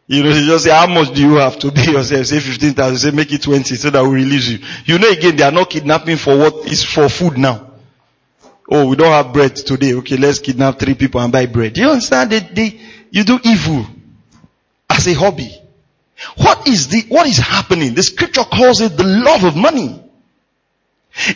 You 0.07 0.22
know, 0.22 0.33
just 0.33 0.64
say, 0.64 0.70
how 0.70 0.87
much 0.87 1.12
do 1.14 1.20
you 1.20 1.35
have 1.37 1.59
to 1.59 1.70
pay 1.70 1.92
yourself? 1.92 2.26
Say 2.26 2.40
15,000, 2.40 2.96
say 2.98 3.11
make 3.14 3.33
it 3.33 3.42
20 3.42 3.74
so 3.74 3.90
that 3.90 4.02
we 4.02 4.16
release 4.16 4.48
you. 4.48 4.59
You 4.87 4.98
know 4.98 5.09
again, 5.11 5.37
they 5.37 5.44
are 5.44 5.52
not 5.52 5.68
kidnapping 5.68 6.16
for 6.16 6.37
what 6.37 6.66
is 6.66 6.83
for 6.83 7.09
food 7.09 7.37
now. 7.37 7.72
Oh, 8.70 8.87
we 8.87 8.96
don't 8.96 9.12
have 9.12 9.33
bread 9.33 9.57
today. 9.57 9.94
Okay, 9.94 10.16
let's 10.16 10.38
kidnap 10.38 10.78
three 10.78 10.94
people 10.94 11.20
and 11.20 11.33
buy 11.33 11.46
bread. 11.46 11.76
You 11.76 11.88
understand? 11.88 12.31
They, 12.31 12.40
they, 12.40 12.81
you 13.11 13.24
do 13.24 13.38
evil 13.44 13.87
as 14.88 15.07
a 15.09 15.14
hobby. 15.14 15.50
What 16.37 16.66
is 16.66 16.88
the, 16.88 17.02
what 17.09 17.26
is 17.26 17.38
happening? 17.38 17.94
The 17.94 18.02
scripture 18.02 18.44
calls 18.44 18.81
it 18.81 18.96
the 18.96 19.04
love 19.04 19.44
of 19.44 19.57
money. 19.57 20.08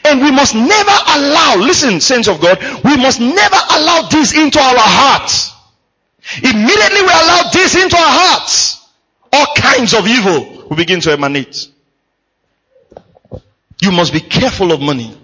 And 0.04 0.20
we 0.20 0.30
must 0.30 0.54
never 0.54 0.96
allow, 1.08 1.56
listen, 1.56 2.00
saints 2.00 2.28
of 2.28 2.40
God, 2.40 2.58
we 2.84 2.96
must 2.96 3.20
never 3.20 3.56
allow 3.70 4.08
this 4.10 4.34
into 4.34 4.58
our 4.58 4.76
hearts. 4.78 5.52
Immediately 6.38 7.02
we 7.02 7.08
allow 7.08 7.50
this 7.52 7.74
into 7.74 7.96
our 7.96 8.02
hearts, 8.02 8.88
all 9.32 9.46
kinds 9.56 9.92
of 9.94 10.06
evil 10.06 10.68
will 10.68 10.76
begin 10.76 11.00
to 11.00 11.12
emanate. 11.12 11.68
You 13.80 13.90
must 13.90 14.12
be 14.12 14.20
careful 14.20 14.70
of 14.70 14.80
money. 14.80 15.16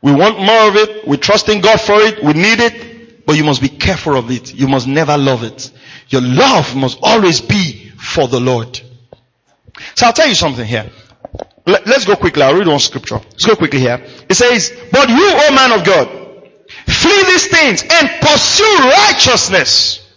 We 0.00 0.12
want 0.12 0.38
more 0.38 0.68
of 0.68 0.76
it. 0.76 1.06
We 1.06 1.18
trust 1.18 1.48
in 1.48 1.60
God 1.60 1.80
for 1.80 1.94
it. 1.94 2.22
We 2.24 2.32
need 2.32 2.58
it. 2.58 3.26
But 3.26 3.36
you 3.36 3.44
must 3.44 3.60
be 3.60 3.68
careful 3.68 4.16
of 4.16 4.30
it. 4.30 4.54
You 4.54 4.66
must 4.66 4.88
never 4.88 5.16
love 5.18 5.44
it. 5.44 5.70
Your 6.08 6.22
love 6.22 6.74
must 6.74 6.98
always 7.02 7.40
be 7.40 7.90
for 7.90 8.26
the 8.26 8.40
Lord. 8.40 8.80
So 9.94 10.06
I'll 10.06 10.12
tell 10.12 10.26
you 10.26 10.34
something 10.34 10.66
here. 10.66 10.90
Let, 11.66 11.86
us 11.86 12.04
go 12.04 12.16
quickly. 12.16 12.42
I'll 12.42 12.54
read 12.56 12.66
one 12.66 12.78
scripture. 12.78 13.16
Let's 13.16 13.46
go 13.46 13.56
quickly 13.56 13.80
here. 13.80 14.04
It 14.28 14.34
says, 14.34 14.72
But 14.90 15.08
you, 15.08 15.28
O 15.28 15.54
man 15.54 15.78
of 15.78 15.84
God, 15.84 16.22
Flee 16.86 17.22
these 17.24 17.46
things 17.48 17.82
and 17.88 18.08
pursue 18.20 18.78
righteousness, 18.78 20.08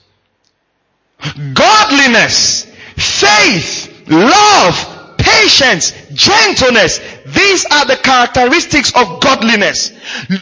godliness, 1.53 2.65
faith, 2.95 4.09
love, 4.09 5.17
patience, 5.17 5.91
gentleness. 6.13 6.99
These 7.25 7.65
are 7.65 7.85
the 7.85 7.97
characteristics 7.97 8.93
of 8.95 9.19
godliness. 9.19 9.87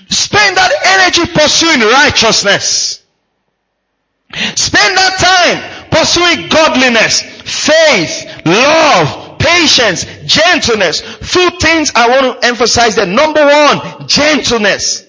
Spend 0.10 0.58
that 0.58 0.72
energy 0.86 1.32
pursuing 1.34 1.82
righteousness. 1.82 3.02
Spend 4.56 4.98
that 4.98 5.18
time 5.20 5.90
pursuing 5.90 6.50
godliness, 6.50 7.22
faith, 7.22 8.46
love, 8.46 9.38
patience, 9.40 10.06
gentleness. 10.26 11.02
Two 11.32 11.50
things 11.60 11.92
I 11.96 12.10
want 12.10 12.42
to 12.42 12.48
emphasize 12.48 12.96
there. 12.96 13.06
Number 13.06 13.46
one, 13.46 14.08
gentleness. 14.08 15.06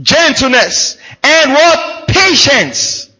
Gentleness. 0.00 0.98
And 1.22 1.52
what? 1.52 2.08
Patience. 2.08 3.10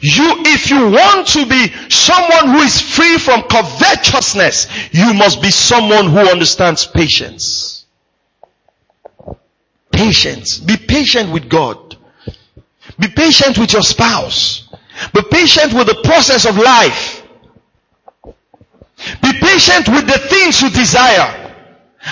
You, 0.00 0.42
if 0.44 0.70
you 0.70 0.90
want 0.90 1.28
to 1.28 1.46
be 1.46 1.68
someone 1.88 2.48
who 2.48 2.58
is 2.62 2.80
free 2.80 3.16
from 3.16 3.42
covetousness, 3.42 4.66
you 4.92 5.14
must 5.14 5.40
be 5.40 5.50
someone 5.50 6.10
who 6.10 6.18
understands 6.18 6.84
patience. 6.86 7.86
Patience. 9.92 10.58
Be 10.58 10.76
patient 10.76 11.32
with 11.32 11.48
God. 11.48 11.96
Be 12.98 13.08
patient 13.08 13.56
with 13.58 13.72
your 13.72 13.82
spouse. 13.82 14.68
Be 15.14 15.22
patient 15.30 15.72
with 15.72 15.86
the 15.86 16.00
process 16.02 16.44
of 16.44 16.56
life. 16.56 17.17
Be 19.22 19.32
patient 19.40 19.88
with 19.88 20.06
the 20.06 20.18
things 20.18 20.60
you 20.62 20.70
desire. 20.70 21.54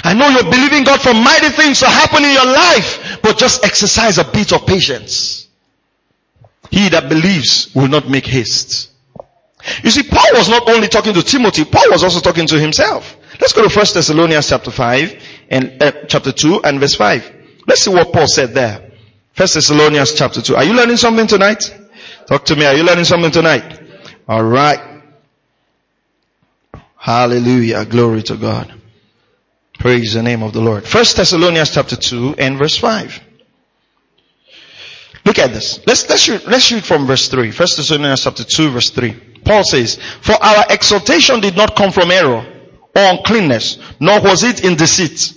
I 0.05 0.15
know 0.15 0.29
you're 0.29 0.51
believing 0.51 0.85
God 0.85 1.01
for 1.01 1.15
mighty 1.15 1.49
things 1.51 1.81
to 1.81 1.87
happen 1.87 2.25
in 2.25 2.33
your 2.33 2.47
life, 2.47 3.19
but 3.23 3.39
just 3.39 3.65
exercise 3.65 4.19
a 4.19 4.25
bit 4.25 4.53
of 4.53 4.67
patience. 4.67 5.49
He 6.71 6.89
that 6.89 7.09
believes 7.09 7.75
will 7.75 7.89
not 7.89 8.09
make 8.09 8.27
haste. 8.27 8.91
You 9.83 9.91
see, 9.91 10.03
Paul 10.05 10.31
was 10.35 10.49
not 10.49 10.69
only 10.69 10.89
talking 10.89 11.15
to 11.15 11.23
Timothy, 11.23 11.65
Paul 11.65 11.91
was 11.91 12.05
also 12.05 12.21
talking 12.21 12.47
to 12.49 12.59
himself. 12.59 13.17
Let's 13.41 13.53
go 13.53 13.67
to 13.67 13.75
1 13.75 13.87
Thessalonians 13.95 14.49
chapter 14.49 14.71
5 14.71 15.23
and 15.51 15.83
uh, 15.83 15.93
chapter 16.09 16.33
2 16.33 16.63
and 16.63 16.79
verse 16.79 16.95
5. 16.95 17.33
Let's 17.67 17.83
see 17.83 17.91
what 17.91 18.13
Paul 18.13 18.29
said 18.29 18.55
there. 18.55 18.79
1 18.79 18.91
Thessalonians 19.37 20.15
chapter 20.15 20.41
2. 20.41 20.57
Are 20.57 20.65
you 20.65 20.73
learning 20.75 20.97
something 20.97 21.27
tonight? 21.27 21.75
Talk 22.27 22.45
to 22.47 22.57
me. 22.57 22.65
Are 22.65 22.75
you 22.75 22.85
learning 22.85 23.05
something 23.05 23.31
tonight? 23.31 23.81
Alright. 24.29 24.96
Hallelujah. 27.07 27.85
Glory 27.85 28.25
to 28.25 28.35
God. 28.37 28.75
Praise 29.79 30.15
the 30.15 30.25
name 30.25 30.43
of 30.43 30.53
the 30.53 30.61
Lord. 30.61 30.83
First 30.85 31.17
Thessalonians 31.17 31.71
chapter 31.71 31.95
2 31.95 32.35
and 32.37 32.59
verse 32.59 32.77
5. 32.77 33.21
Look 35.25 35.39
at 35.39 35.53
this. 35.53 35.79
Let's, 35.87 36.09
let's 36.09 36.29
let's 36.49 36.73
read 36.73 36.85
from 36.85 37.07
verse 37.07 37.29
3. 37.29 37.53
First 37.53 37.77
Thessalonians 37.77 38.25
chapter 38.25 38.43
2 38.43 38.71
verse 38.71 38.91
3. 38.91 39.13
Paul 39.45 39.63
says, 39.63 40.01
For 40.21 40.33
our 40.33 40.65
exaltation 40.69 41.39
did 41.39 41.57
not 41.57 41.77
come 41.77 41.93
from 41.93 42.11
error 42.11 42.45
or 42.97 43.03
uncleanness, 43.13 43.79
nor 44.01 44.21
was 44.21 44.43
it 44.43 44.65
in 44.65 44.75
deceit. 44.75 45.33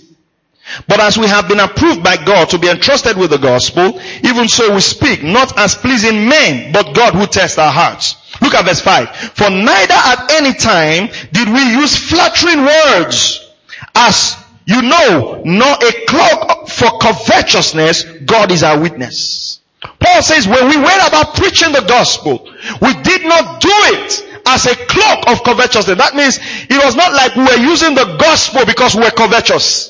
But 0.88 0.98
as 0.98 1.18
we 1.18 1.28
have 1.28 1.46
been 1.46 1.60
approved 1.60 2.02
by 2.02 2.16
God 2.16 2.48
to 2.48 2.58
be 2.58 2.68
entrusted 2.68 3.16
with 3.16 3.30
the 3.30 3.38
gospel, 3.38 4.00
even 4.24 4.48
so 4.48 4.74
we 4.74 4.80
speak, 4.80 5.22
not 5.22 5.56
as 5.56 5.76
pleasing 5.76 6.28
men, 6.28 6.72
but 6.72 6.96
God 6.96 7.14
who 7.14 7.28
tests 7.28 7.58
our 7.58 7.70
hearts. 7.70 8.19
Look 8.50 8.58
at 8.58 8.66
verse 8.66 8.80
5. 8.80 9.16
For 9.16 9.48
neither 9.48 9.94
at 9.94 10.32
any 10.32 10.54
time 10.54 11.08
did 11.30 11.46
we 11.46 11.62
use 11.80 11.96
flattering 11.96 12.64
words 12.64 13.48
as 13.94 14.36
you 14.66 14.82
know, 14.82 15.40
not 15.44 15.80
a 15.84 16.04
cloak 16.08 16.68
for 16.68 16.98
covetousness, 16.98 18.02
God 18.24 18.50
is 18.50 18.64
our 18.64 18.80
witness. 18.80 19.60
Paul 20.00 20.22
says 20.22 20.48
when 20.48 20.68
we 20.68 20.76
went 20.76 21.06
about 21.06 21.36
preaching 21.36 21.72
the 21.72 21.84
gospel, 21.86 22.52
we 22.82 22.92
did 23.02 23.22
not 23.22 23.60
do 23.60 23.70
it 23.70 24.26
as 24.46 24.66
a 24.66 24.74
cloak 24.74 25.28
of 25.28 25.44
covetousness. 25.44 25.96
That 25.96 26.16
means 26.16 26.40
it 26.42 26.84
was 26.84 26.96
not 26.96 27.12
like 27.12 27.36
we 27.36 27.44
were 27.44 27.70
using 27.70 27.94
the 27.94 28.16
gospel 28.18 28.66
because 28.66 28.96
we 28.96 29.02
were 29.02 29.10
covetous. 29.10 29.89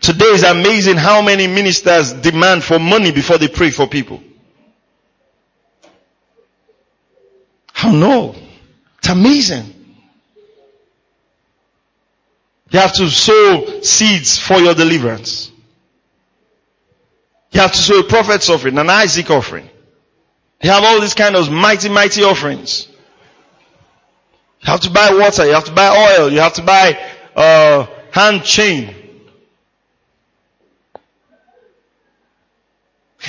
Today 0.00 0.26
is 0.26 0.42
amazing 0.44 0.96
how 0.96 1.22
many 1.22 1.46
ministers 1.46 2.12
demand 2.12 2.64
for 2.64 2.78
money 2.78 3.10
before 3.10 3.38
they 3.38 3.48
pray 3.48 3.70
for 3.70 3.86
people. 3.86 4.22
How 7.72 7.90
no? 7.90 8.34
It's 8.98 9.08
amazing. 9.08 9.74
You 12.70 12.80
have 12.80 12.92
to 12.94 13.08
sow 13.08 13.80
seeds 13.82 14.38
for 14.38 14.58
your 14.58 14.74
deliverance. 14.74 15.50
You 17.50 17.60
have 17.60 17.72
to 17.72 17.78
sow 17.78 18.00
a 18.00 18.04
prophet's 18.04 18.50
offering, 18.50 18.76
an 18.78 18.90
Isaac 18.90 19.30
offering. 19.30 19.68
You 20.60 20.70
have 20.70 20.84
all 20.84 21.00
these 21.00 21.14
kind 21.14 21.36
of 21.36 21.50
mighty, 21.50 21.88
mighty 21.88 22.22
offerings. 22.24 22.88
You 24.60 24.72
have 24.72 24.80
to 24.80 24.90
buy 24.90 25.14
water, 25.14 25.46
you 25.46 25.54
have 25.54 25.64
to 25.64 25.72
buy 25.72 26.16
oil, 26.18 26.30
you 26.30 26.40
have 26.40 26.54
to 26.54 26.62
buy 26.62 26.98
uh, 27.36 27.86
hand 28.10 28.42
chain. 28.44 28.94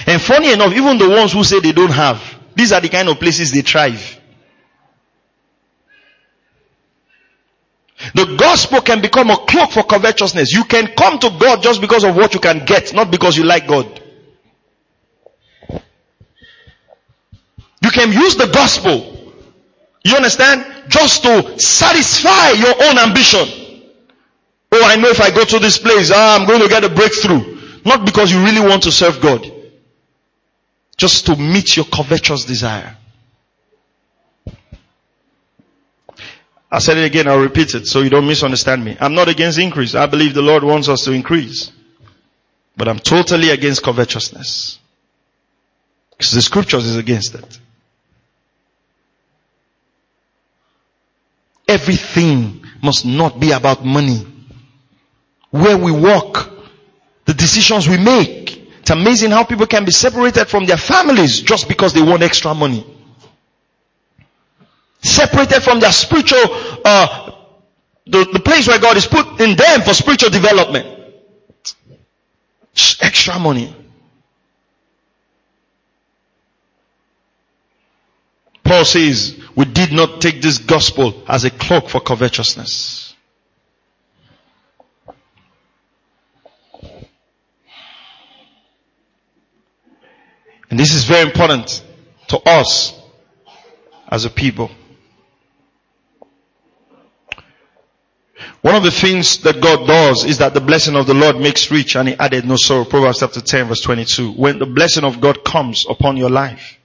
And 0.07 0.21
funny 0.21 0.51
enough, 0.51 0.73
even 0.73 0.97
the 0.97 1.09
ones 1.09 1.33
who 1.33 1.43
say 1.43 1.59
they 1.59 1.71
don't 1.71 1.91
have, 1.91 2.21
these 2.55 2.71
are 2.71 2.81
the 2.81 2.89
kind 2.89 3.09
of 3.09 3.19
places 3.19 3.51
they 3.51 3.61
thrive. 3.61 4.19
The 8.13 8.35
gospel 8.37 8.81
can 8.81 9.01
become 9.01 9.29
a 9.29 9.37
cloak 9.37 9.71
for 9.71 9.83
covetousness. 9.83 10.53
You 10.53 10.63
can 10.63 10.87
come 10.95 11.19
to 11.19 11.29
God 11.37 11.61
just 11.61 11.81
because 11.81 12.03
of 12.05 12.15
what 12.15 12.33
you 12.33 12.39
can 12.39 12.65
get, 12.65 12.93
not 12.93 13.11
because 13.11 13.37
you 13.37 13.43
like 13.43 13.67
God. 13.67 14.01
You 17.81 17.91
can 17.91 18.11
use 18.11 18.35
the 18.35 18.47
gospel. 18.47 19.33
You 20.03 20.15
understand? 20.15 20.65
Just 20.87 21.23
to 21.23 21.59
satisfy 21.59 22.51
your 22.51 22.73
own 22.83 22.97
ambition. 22.99 23.47
Oh, 24.71 24.83
I 24.83 24.95
know 24.95 25.09
if 25.09 25.19
I 25.19 25.31
go 25.31 25.43
to 25.43 25.59
this 25.59 25.77
place, 25.77 26.11
ah, 26.13 26.39
I'm 26.39 26.47
going 26.47 26.61
to 26.61 26.69
get 26.69 26.83
a 26.83 26.89
breakthrough. 26.89 27.57
Not 27.83 28.05
because 28.05 28.31
you 28.31 28.43
really 28.43 28.61
want 28.61 28.83
to 28.83 28.91
serve 28.91 29.19
God. 29.21 29.58
Just 30.99 31.27
to 31.27 31.37
meet 31.37 31.77
your 31.77 31.85
covetous 31.85 32.43
desire. 32.43 32.97
I 36.69 36.79
said 36.79 36.97
it 36.97 37.05
again, 37.05 37.25
I'll 37.29 37.39
repeat 37.39 37.73
it 37.73 37.87
so 37.87 38.01
you 38.01 38.09
don't 38.09 38.27
misunderstand 38.27 38.83
me. 38.83 38.97
I'm 38.99 39.15
not 39.15 39.29
against 39.29 39.59
increase. 39.59 39.95
I 39.95 40.07
believe 40.07 40.33
the 40.33 40.41
Lord 40.41 40.61
wants 40.61 40.89
us 40.89 41.05
to 41.05 41.13
increase. 41.13 41.71
But 42.75 42.89
I'm 42.89 42.99
totally 42.99 43.49
against 43.49 43.81
covetousness. 43.81 44.77
Because 46.11 46.33
the 46.33 46.41
scriptures 46.41 46.85
is 46.85 46.97
against 46.97 47.33
it. 47.33 47.59
Everything 51.65 52.65
must 52.83 53.05
not 53.05 53.39
be 53.39 53.51
about 53.51 53.85
money. 53.85 54.27
Where 55.51 55.77
we 55.77 55.93
walk, 55.93 56.51
the 57.23 57.33
decisions 57.33 57.87
we 57.87 57.97
make. 57.97 58.38
It's 58.89 58.99
amazing 58.99 59.29
how 59.29 59.43
people 59.43 59.67
can 59.67 59.85
be 59.85 59.91
separated 59.91 60.45
from 60.45 60.65
their 60.65 60.75
families 60.75 61.41
just 61.41 61.67
because 61.67 61.93
they 61.93 62.01
want 62.01 62.23
extra 62.23 62.55
money. 62.55 62.83
Separated 65.03 65.61
from 65.61 65.79
their 65.79 65.91
spiritual, 65.91 66.39
uh, 66.83 67.31
the, 68.07 68.27
the 68.33 68.39
place 68.39 68.67
where 68.67 68.79
God 68.79 68.97
is 68.97 69.05
put 69.05 69.39
in 69.41 69.55
them 69.55 69.81
for 69.81 69.93
spiritual 69.93 70.31
development. 70.31 70.87
Extra 72.99 73.37
money. 73.37 73.75
Paul 78.63 78.85
says, 78.85 79.39
we 79.55 79.65
did 79.65 79.91
not 79.91 80.19
take 80.19 80.41
this 80.41 80.57
gospel 80.57 81.25
as 81.27 81.43
a 81.43 81.51
cloak 81.51 81.89
for 81.89 82.01
covetousness. 82.01 83.08
And 90.69 90.79
this 90.79 90.93
is 90.93 91.05
very 91.05 91.21
important 91.21 91.83
to 92.27 92.37
us 92.39 92.99
as 94.07 94.25
a 94.25 94.29
people. 94.29 94.69
One 98.61 98.75
of 98.75 98.83
the 98.83 98.91
things 98.91 99.39
that 99.39 99.61
God 99.61 99.87
does 99.87 100.25
is 100.25 100.39
that 100.39 100.53
the 100.53 100.61
blessing 100.61 100.95
of 100.95 101.07
the 101.07 101.13
Lord 101.13 101.37
makes 101.39 101.71
rich 101.71 101.95
and 101.95 102.09
he 102.09 102.15
added 102.15 102.45
no 102.45 102.57
sorrow. 102.57 102.83
Proverbs 102.83 103.19
chapter 103.19 103.41
10 103.41 103.67
verse 103.67 103.81
22. 103.81 104.33
When 104.33 104.59
the 104.59 104.65
blessing 104.65 105.05
of 105.05 105.21
God 105.21 105.43
comes 105.45 105.85
upon 105.89 106.17
your 106.17 106.29
life, 106.29 106.77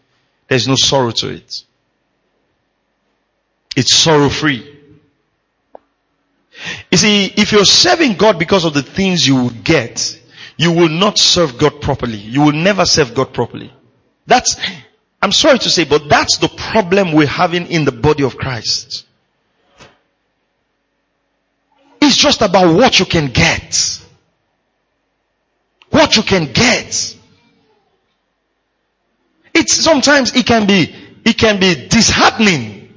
there's 0.49 0.68
no 0.68 0.77
sorrow 0.77 1.11
to 1.11 1.31
it. 1.31 1.64
It's 3.77 3.94
sorrow 3.94 4.29
free. 4.29 4.70
You 6.92 6.99
see, 6.99 7.27
if 7.27 7.51
you're 7.51 7.64
serving 7.64 8.14
God 8.14 8.38
because 8.38 8.64
of 8.64 8.73
the 8.75 8.83
things 8.83 9.27
you 9.27 9.44
would 9.44 9.64
get, 9.64 10.20
you 10.57 10.73
will 10.73 10.88
not 10.88 11.19
serve 11.19 11.59
God 11.59 11.81
properly. 11.81 12.17
You 12.17 12.43
will 12.43 12.53
never 12.53 12.85
serve 12.85 13.14
God 13.14 13.33
properly. 13.33 13.73
That's, 14.27 14.57
I'm 15.21 15.33
sorry 15.33 15.59
to 15.59 15.71
say, 15.71 15.85
but 15.85 16.09
that's 16.09 16.38
the 16.38 16.49
problem 16.49 17.12
we're 17.12 17.27
having 17.27 17.67
in 17.67 17.85
the 17.85 17.93
body 17.93 18.25
of 18.25 18.37
Christ. 18.37 19.07
It's 22.01 22.17
just 22.17 22.43
about 22.43 22.75
what 22.75 22.99
you 23.01 23.07
can 23.07 23.29
get. 23.29 24.01
What 25.90 26.17
you 26.17 26.23
can 26.23 26.53
get. 26.53 27.17
It's 29.55 29.75
sometimes 29.75 30.35
it 30.37 30.47
can 30.47 30.67
be, 30.67 30.95
it 31.25 31.38
can 31.38 31.59
be 31.59 31.87
disheartening 31.88 32.93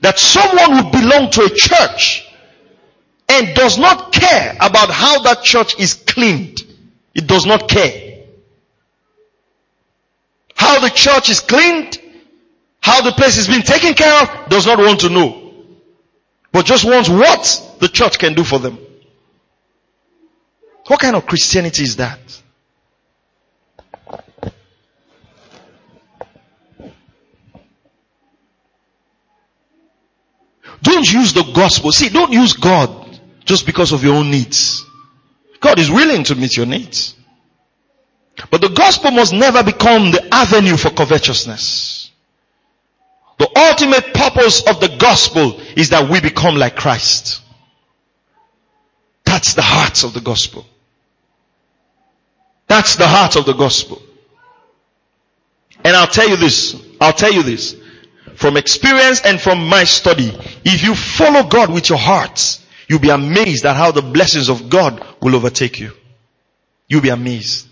that 0.00 0.18
someone 0.18 0.72
who 0.72 0.90
belong 0.90 1.30
to 1.30 1.42
a 1.42 1.50
church 1.50 2.29
and 3.30 3.54
does 3.54 3.78
not 3.78 4.12
care 4.12 4.56
about 4.60 4.90
how 4.90 5.20
that 5.20 5.44
church 5.44 5.78
is 5.78 5.94
cleaned. 5.94 6.62
It 7.14 7.28
does 7.28 7.46
not 7.46 7.68
care. 7.68 8.24
How 10.56 10.80
the 10.80 10.90
church 10.90 11.30
is 11.30 11.38
cleaned, 11.38 11.96
how 12.80 13.02
the 13.02 13.12
place 13.12 13.38
is 13.38 13.46
being 13.46 13.62
taken 13.62 13.94
care 13.94 14.22
of, 14.22 14.48
does 14.48 14.66
not 14.66 14.78
want 14.78 15.00
to 15.00 15.10
know. 15.10 15.52
But 16.50 16.66
just 16.66 16.84
wants 16.84 17.08
what 17.08 17.76
the 17.78 17.86
church 17.86 18.18
can 18.18 18.34
do 18.34 18.42
for 18.42 18.58
them. 18.58 18.78
What 20.88 20.98
kind 20.98 21.14
of 21.14 21.24
Christianity 21.24 21.84
is 21.84 21.96
that? 21.96 22.18
Don't 30.82 31.12
use 31.12 31.32
the 31.32 31.44
gospel. 31.54 31.92
See, 31.92 32.08
don't 32.08 32.32
use 32.32 32.54
God 32.54 32.99
just 33.50 33.66
because 33.66 33.90
of 33.90 34.04
your 34.04 34.14
own 34.14 34.30
needs. 34.30 34.86
God 35.58 35.80
is 35.80 35.90
willing 35.90 36.22
to 36.22 36.36
meet 36.36 36.56
your 36.56 36.66
needs. 36.66 37.16
But 38.48 38.60
the 38.60 38.68
gospel 38.68 39.10
must 39.10 39.32
never 39.32 39.64
become 39.64 40.12
the 40.12 40.24
avenue 40.32 40.76
for 40.76 40.90
covetousness. 40.90 42.12
The 43.40 43.48
ultimate 43.56 44.14
purpose 44.14 44.64
of 44.68 44.78
the 44.80 44.96
gospel 45.00 45.60
is 45.76 45.90
that 45.90 46.08
we 46.08 46.20
become 46.20 46.54
like 46.54 46.76
Christ. 46.76 47.42
That's 49.24 49.54
the 49.54 49.62
heart 49.62 50.04
of 50.04 50.14
the 50.14 50.20
gospel. 50.20 50.64
That's 52.68 52.94
the 52.94 53.08
heart 53.08 53.34
of 53.34 53.46
the 53.46 53.54
gospel. 53.54 54.00
And 55.84 55.96
I'll 55.96 56.06
tell 56.06 56.28
you 56.28 56.36
this, 56.36 56.80
I'll 57.00 57.12
tell 57.12 57.32
you 57.32 57.42
this, 57.42 57.74
from 58.36 58.56
experience 58.56 59.22
and 59.24 59.40
from 59.40 59.66
my 59.66 59.82
study, 59.82 60.30
if 60.64 60.84
you 60.84 60.94
follow 60.94 61.48
God 61.48 61.72
with 61.72 61.88
your 61.88 61.98
heart, 61.98 62.59
You'll 62.90 62.98
be 62.98 63.10
amazed 63.10 63.64
at 63.66 63.76
how 63.76 63.92
the 63.92 64.02
blessings 64.02 64.48
of 64.48 64.68
God 64.68 65.06
will 65.22 65.36
overtake 65.36 65.78
you. 65.78 65.92
You'll 66.88 67.02
be 67.02 67.10
amazed. 67.10 67.68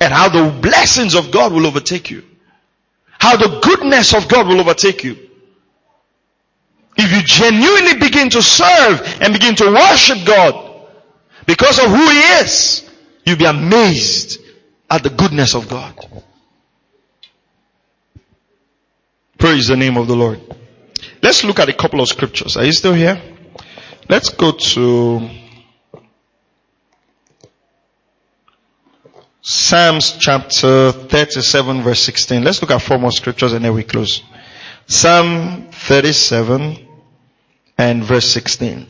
At 0.00 0.10
how 0.10 0.28
the 0.30 0.58
blessings 0.60 1.14
of 1.14 1.30
God 1.30 1.52
will 1.52 1.64
overtake 1.64 2.10
you. 2.10 2.24
How 3.20 3.36
the 3.36 3.60
goodness 3.60 4.14
of 4.14 4.26
God 4.26 4.48
will 4.48 4.58
overtake 4.58 5.04
you. 5.04 5.16
If 6.96 7.12
you 7.12 7.22
genuinely 7.22 8.00
begin 8.00 8.30
to 8.30 8.42
serve 8.42 9.00
and 9.20 9.32
begin 9.32 9.54
to 9.54 9.66
worship 9.66 10.26
God 10.26 10.88
because 11.46 11.78
of 11.78 11.84
who 11.84 12.10
He 12.10 12.18
is, 12.42 12.90
you'll 13.24 13.38
be 13.38 13.44
amazed 13.44 14.40
at 14.90 15.04
the 15.04 15.10
goodness 15.10 15.54
of 15.54 15.68
God. 15.68 15.94
Praise 19.38 19.68
the 19.68 19.76
name 19.76 19.96
of 19.96 20.08
the 20.08 20.16
Lord. 20.16 20.40
Let's 21.22 21.44
look 21.44 21.60
at 21.60 21.68
a 21.68 21.72
couple 21.72 22.00
of 22.00 22.08
scriptures. 22.08 22.56
Are 22.56 22.64
you 22.64 22.72
still 22.72 22.94
here? 22.94 23.22
Let's 24.08 24.28
go 24.28 24.52
to 24.52 25.28
Psalms 29.40 30.16
chapter 30.20 30.92
37 30.92 31.82
verse 31.82 32.00
16. 32.00 32.44
Let's 32.44 32.62
look 32.62 32.70
at 32.70 32.82
four 32.82 32.98
more 32.98 33.10
scriptures 33.10 33.52
and 33.52 33.64
then 33.64 33.74
we 33.74 33.82
close. 33.82 34.22
Psalm 34.86 35.68
37 35.72 36.86
and 37.78 38.04
verse 38.04 38.28
16. 38.28 38.86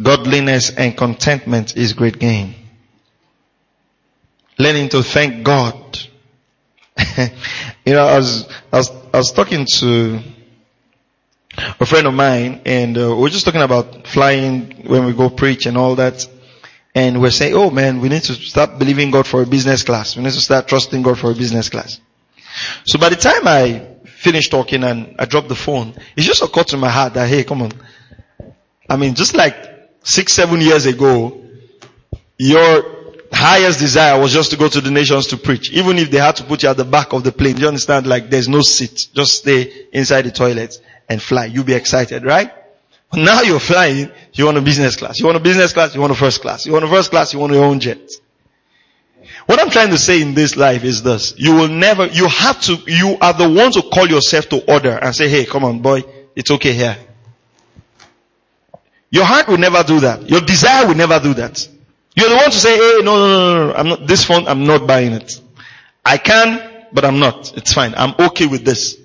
Godliness 0.00 0.70
and 0.70 0.96
contentment 0.96 1.76
is 1.76 1.92
great 1.92 2.20
gain. 2.20 2.54
Learning 4.56 4.88
to 4.90 5.02
thank 5.02 5.44
God. 5.44 5.98
you 7.84 7.92
know, 7.92 8.06
I 8.06 8.18
was, 8.18 8.48
I 8.72 8.76
was, 8.76 8.90
I 9.12 9.16
was 9.16 9.32
talking 9.32 9.66
to 9.66 10.20
a 11.56 11.86
friend 11.86 12.06
of 12.06 12.14
mine 12.14 12.60
and 12.66 12.96
uh, 12.98 13.14
we're 13.16 13.28
just 13.28 13.44
talking 13.44 13.62
about 13.62 14.06
flying 14.06 14.86
when 14.86 15.06
we 15.06 15.12
go 15.12 15.30
preach 15.30 15.66
and 15.66 15.76
all 15.76 15.94
that. 15.96 16.26
And 16.94 17.20
we're 17.20 17.30
saying, 17.30 17.54
oh 17.54 17.70
man, 17.70 18.00
we 18.00 18.08
need 18.08 18.22
to 18.22 18.34
start 18.34 18.78
believing 18.78 19.10
God 19.10 19.26
for 19.26 19.42
a 19.42 19.46
business 19.46 19.82
class. 19.82 20.16
We 20.16 20.22
need 20.22 20.32
to 20.32 20.40
start 20.40 20.66
trusting 20.66 21.02
God 21.02 21.18
for 21.18 21.30
a 21.30 21.34
business 21.34 21.68
class. 21.68 22.00
So 22.84 22.98
by 22.98 23.10
the 23.10 23.16
time 23.16 23.46
I 23.46 23.96
finished 24.06 24.50
talking 24.50 24.82
and 24.82 25.14
I 25.18 25.26
dropped 25.26 25.48
the 25.48 25.54
phone, 25.54 25.94
it 26.16 26.22
just 26.22 26.42
occurred 26.42 26.68
to 26.68 26.78
my 26.78 26.88
heart 26.88 27.14
that, 27.14 27.28
hey, 27.28 27.44
come 27.44 27.62
on. 27.62 27.72
I 28.88 28.96
mean, 28.96 29.14
just 29.14 29.34
like 29.34 29.56
six, 30.04 30.32
seven 30.32 30.60
years 30.62 30.86
ago, 30.86 31.42
your 32.38 32.96
highest 33.30 33.78
desire 33.78 34.18
was 34.18 34.32
just 34.32 34.50
to 34.52 34.56
go 34.56 34.68
to 34.68 34.80
the 34.80 34.90
nations 34.90 35.26
to 35.28 35.36
preach. 35.36 35.70
Even 35.72 35.98
if 35.98 36.10
they 36.10 36.18
had 36.18 36.36
to 36.36 36.44
put 36.44 36.62
you 36.62 36.70
at 36.70 36.78
the 36.78 36.84
back 36.84 37.12
of 37.12 37.24
the 37.24 37.32
plane. 37.32 37.58
You 37.58 37.68
understand? 37.68 38.06
Like 38.06 38.30
there's 38.30 38.48
no 38.48 38.62
seat. 38.62 39.08
Just 39.12 39.38
stay 39.38 39.88
inside 39.92 40.22
the 40.22 40.30
toilet 40.30 40.80
and 41.08 41.20
fly. 41.22 41.46
You'll 41.46 41.64
be 41.64 41.74
excited, 41.74 42.24
right? 42.24 42.52
But 43.10 43.20
Now 43.20 43.42
you're 43.42 43.60
flying, 43.60 44.10
you 44.32 44.46
want 44.46 44.58
a 44.58 44.62
business 44.62 44.96
class. 44.96 45.18
You 45.18 45.26
want 45.26 45.36
a 45.36 45.40
business 45.40 45.72
class, 45.72 45.94
you 45.94 46.00
want 46.00 46.12
a 46.12 46.16
first 46.16 46.40
class. 46.42 46.66
You 46.66 46.72
want 46.72 46.84
a 46.84 46.88
first 46.88 47.10
class, 47.10 47.32
you 47.32 47.38
want 47.38 47.52
your 47.52 47.64
own 47.64 47.80
jet. 47.80 48.10
What 49.46 49.60
I'm 49.60 49.70
trying 49.70 49.90
to 49.90 49.98
say 49.98 50.20
in 50.20 50.34
this 50.34 50.56
life 50.56 50.82
is 50.82 51.02
this. 51.02 51.34
You 51.36 51.54
will 51.54 51.68
never, 51.68 52.06
you 52.06 52.26
have 52.28 52.60
to, 52.62 52.76
you 52.86 53.16
are 53.20 53.32
the 53.32 53.48
one 53.48 53.70
to 53.72 53.82
call 53.82 54.08
yourself 54.08 54.48
to 54.48 54.72
order 54.72 54.98
and 55.00 55.14
say, 55.14 55.28
hey, 55.28 55.44
come 55.44 55.64
on 55.64 55.80
boy, 55.80 56.02
it's 56.34 56.50
okay 56.50 56.72
here. 56.72 56.96
Your 59.10 59.24
heart 59.24 59.46
will 59.46 59.58
never 59.58 59.82
do 59.84 60.00
that. 60.00 60.28
Your 60.28 60.40
desire 60.40 60.86
will 60.88 60.96
never 60.96 61.20
do 61.20 61.34
that. 61.34 61.68
You're 62.16 62.28
the 62.28 62.34
one 62.36 62.46
to 62.46 62.56
say, 62.56 62.76
hey, 62.76 63.02
no, 63.04 63.16
no, 63.16 63.28
no, 63.28 63.66
no, 63.68 63.74
I'm 63.74 63.88
not, 63.88 64.06
this 64.06 64.24
phone, 64.24 64.48
I'm 64.48 64.64
not 64.66 64.86
buying 64.86 65.12
it. 65.12 65.40
I 66.04 66.18
can, 66.18 66.86
but 66.92 67.04
I'm 67.04 67.18
not. 67.18 67.56
It's 67.56 67.72
fine. 67.72 67.94
I'm 67.96 68.14
okay 68.18 68.46
with 68.46 68.64
this. 68.64 68.98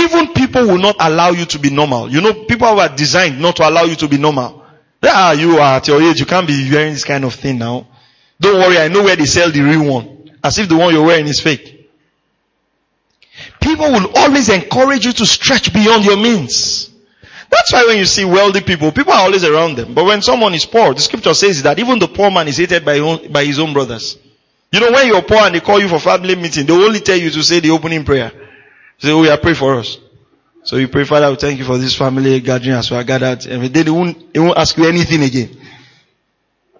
Even 0.00 0.32
people 0.32 0.66
will 0.66 0.78
not 0.78 0.96
allow 0.98 1.30
you 1.30 1.44
to 1.44 1.58
be 1.58 1.70
normal. 1.70 2.10
You 2.10 2.20
know, 2.20 2.32
people 2.44 2.68
are 2.68 2.88
designed 2.88 3.40
not 3.40 3.56
to 3.56 3.68
allow 3.68 3.82
you 3.82 3.96
to 3.96 4.08
be 4.08 4.16
normal. 4.16 4.64
Yeah, 5.02 5.32
you 5.32 5.58
are 5.58 5.76
at 5.76 5.88
your 5.88 6.02
age, 6.02 6.20
you 6.20 6.26
can't 6.26 6.46
be 6.46 6.70
wearing 6.70 6.92
this 6.92 7.04
kind 7.04 7.24
of 7.24 7.34
thing 7.34 7.58
now. 7.58 7.86
Don't 8.40 8.58
worry, 8.58 8.78
I 8.78 8.88
know 8.88 9.02
where 9.02 9.16
they 9.16 9.26
sell 9.26 9.50
the 9.50 9.60
real 9.60 9.84
one. 9.84 10.30
As 10.42 10.58
if 10.58 10.68
the 10.68 10.76
one 10.76 10.94
you're 10.94 11.04
wearing 11.04 11.26
is 11.26 11.40
fake. 11.40 11.90
People 13.60 13.92
will 13.92 14.10
always 14.16 14.48
encourage 14.48 15.04
you 15.04 15.12
to 15.12 15.26
stretch 15.26 15.72
beyond 15.72 16.04
your 16.04 16.16
means. 16.16 16.90
That's 17.50 17.72
why 17.72 17.84
when 17.86 17.98
you 17.98 18.06
see 18.06 18.24
wealthy 18.24 18.60
people, 18.60 18.92
people 18.92 19.12
are 19.12 19.24
always 19.24 19.44
around 19.44 19.76
them. 19.76 19.92
But 19.92 20.04
when 20.04 20.22
someone 20.22 20.54
is 20.54 20.64
poor, 20.64 20.94
the 20.94 21.00
scripture 21.00 21.34
says 21.34 21.62
that 21.64 21.78
even 21.78 21.98
the 21.98 22.08
poor 22.08 22.30
man 22.30 22.48
is 22.48 22.56
hated 22.56 22.84
by, 22.84 22.98
own, 23.00 23.30
by 23.30 23.44
his 23.44 23.58
own 23.58 23.72
brothers. 23.72 24.16
You 24.72 24.80
know, 24.80 24.92
when 24.92 25.08
you're 25.08 25.22
poor 25.22 25.38
and 25.38 25.54
they 25.54 25.60
call 25.60 25.80
you 25.80 25.88
for 25.88 25.98
family 25.98 26.36
meeting, 26.36 26.64
they 26.64 26.72
only 26.72 27.00
tell 27.00 27.16
you 27.16 27.30
to 27.30 27.42
say 27.42 27.60
the 27.60 27.70
opening 27.70 28.04
prayer. 28.04 28.32
Say, 29.00 29.12
oh 29.12 29.22
yeah, 29.24 29.36
pray 29.36 29.54
for 29.54 29.76
us. 29.76 29.98
So 30.62 30.76
you 30.76 30.88
pray, 30.88 31.04
Father, 31.04 31.30
we 31.30 31.36
thank 31.36 31.58
you 31.58 31.64
for 31.64 31.78
this 31.78 31.96
family 31.96 32.38
gathering 32.40 32.74
as 32.76 32.90
we 32.90 32.96
are 32.98 33.04
gathered. 33.04 33.46
And 33.46 33.74
then 33.74 33.84
they 33.84 33.90
won't, 33.90 34.32
they 34.34 34.40
won't 34.40 34.58
ask 34.58 34.76
you 34.76 34.86
anything 34.86 35.22
again. 35.22 35.56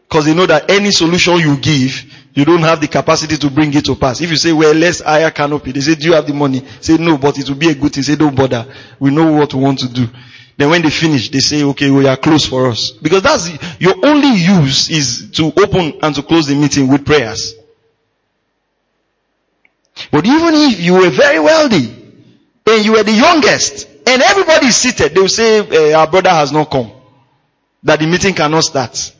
Because 0.03 0.27
they 0.27 0.35
know 0.35 0.45
that 0.45 0.71
any 0.71 0.91
solution 0.91 1.37
you 1.39 1.57
give, 1.57 2.05
you 2.35 2.45
don't 2.45 2.61
have 2.61 2.81
the 2.81 2.89
capacity 2.89 3.39
to 3.39 3.51
bring 3.51 3.73
it 3.73 3.87
to 3.87 3.97
pass. 3.97 4.21
If 4.21 4.31
you 4.31 4.37
say, 4.37 4.53
well, 4.53 4.75
let's 4.75 5.01
hire 5.01 5.31
canopy, 5.31 5.73
they 5.73 5.81
say, 5.81 5.95
do 5.95 6.09
you 6.09 6.15
have 6.15 6.27
the 6.27 6.35
money? 6.35 6.63
Say, 6.81 6.99
no, 6.99 7.17
but 7.17 7.39
it 7.39 7.49
will 7.49 7.57
be 7.57 7.71
a 7.71 7.75
good 7.75 7.95
thing. 7.95 8.03
Say, 8.03 8.17
don't 8.17 8.37
bother. 8.37 8.67
We 8.99 9.11
know 9.11 9.33
what 9.33 9.55
we 9.55 9.61
want 9.61 9.79
to 9.79 9.89
do. 9.89 10.07
Then 10.59 10.69
when 10.69 10.83
they 10.83 10.91
finish, 10.91 11.31
they 11.31 11.39
say, 11.39 11.63
okay, 11.63 11.91
we 11.91 12.07
are 12.07 12.19
closed 12.19 12.51
for 12.51 12.69
us. 12.69 12.91
Because 12.91 13.23
that's, 13.23 13.49
your 13.81 13.95
only 14.05 14.37
use 14.37 14.91
is 14.91 15.31
to 15.31 15.47
open 15.47 15.99
and 16.03 16.15
to 16.15 16.23
close 16.23 16.47
the 16.49 16.55
meeting 16.55 16.89
with 16.89 17.07
prayers. 17.07 17.55
But 20.11 20.27
even 20.27 20.55
if 20.55 20.81
you 20.81 20.95
were 20.95 21.11
very 21.11 21.39
wealthy, 21.39 22.00
and 22.67 22.85
you 22.85 22.93
were 22.93 23.03
the 23.03 23.13
youngest, 23.13 23.89
and 24.07 24.23
everybody 24.23 24.67
is 24.67 24.77
seated, 24.77 25.15
they 25.15 25.21
will 25.21 25.29
say, 25.29 25.59
uh, 25.59 25.99
our 25.99 26.07
brother 26.11 26.31
has 26.31 26.53
not 26.53 26.71
come. 26.71 26.91
That 27.83 27.99
the 28.01 28.07
meeting 28.07 28.35
cannot 28.35 28.65
start. 28.65 29.15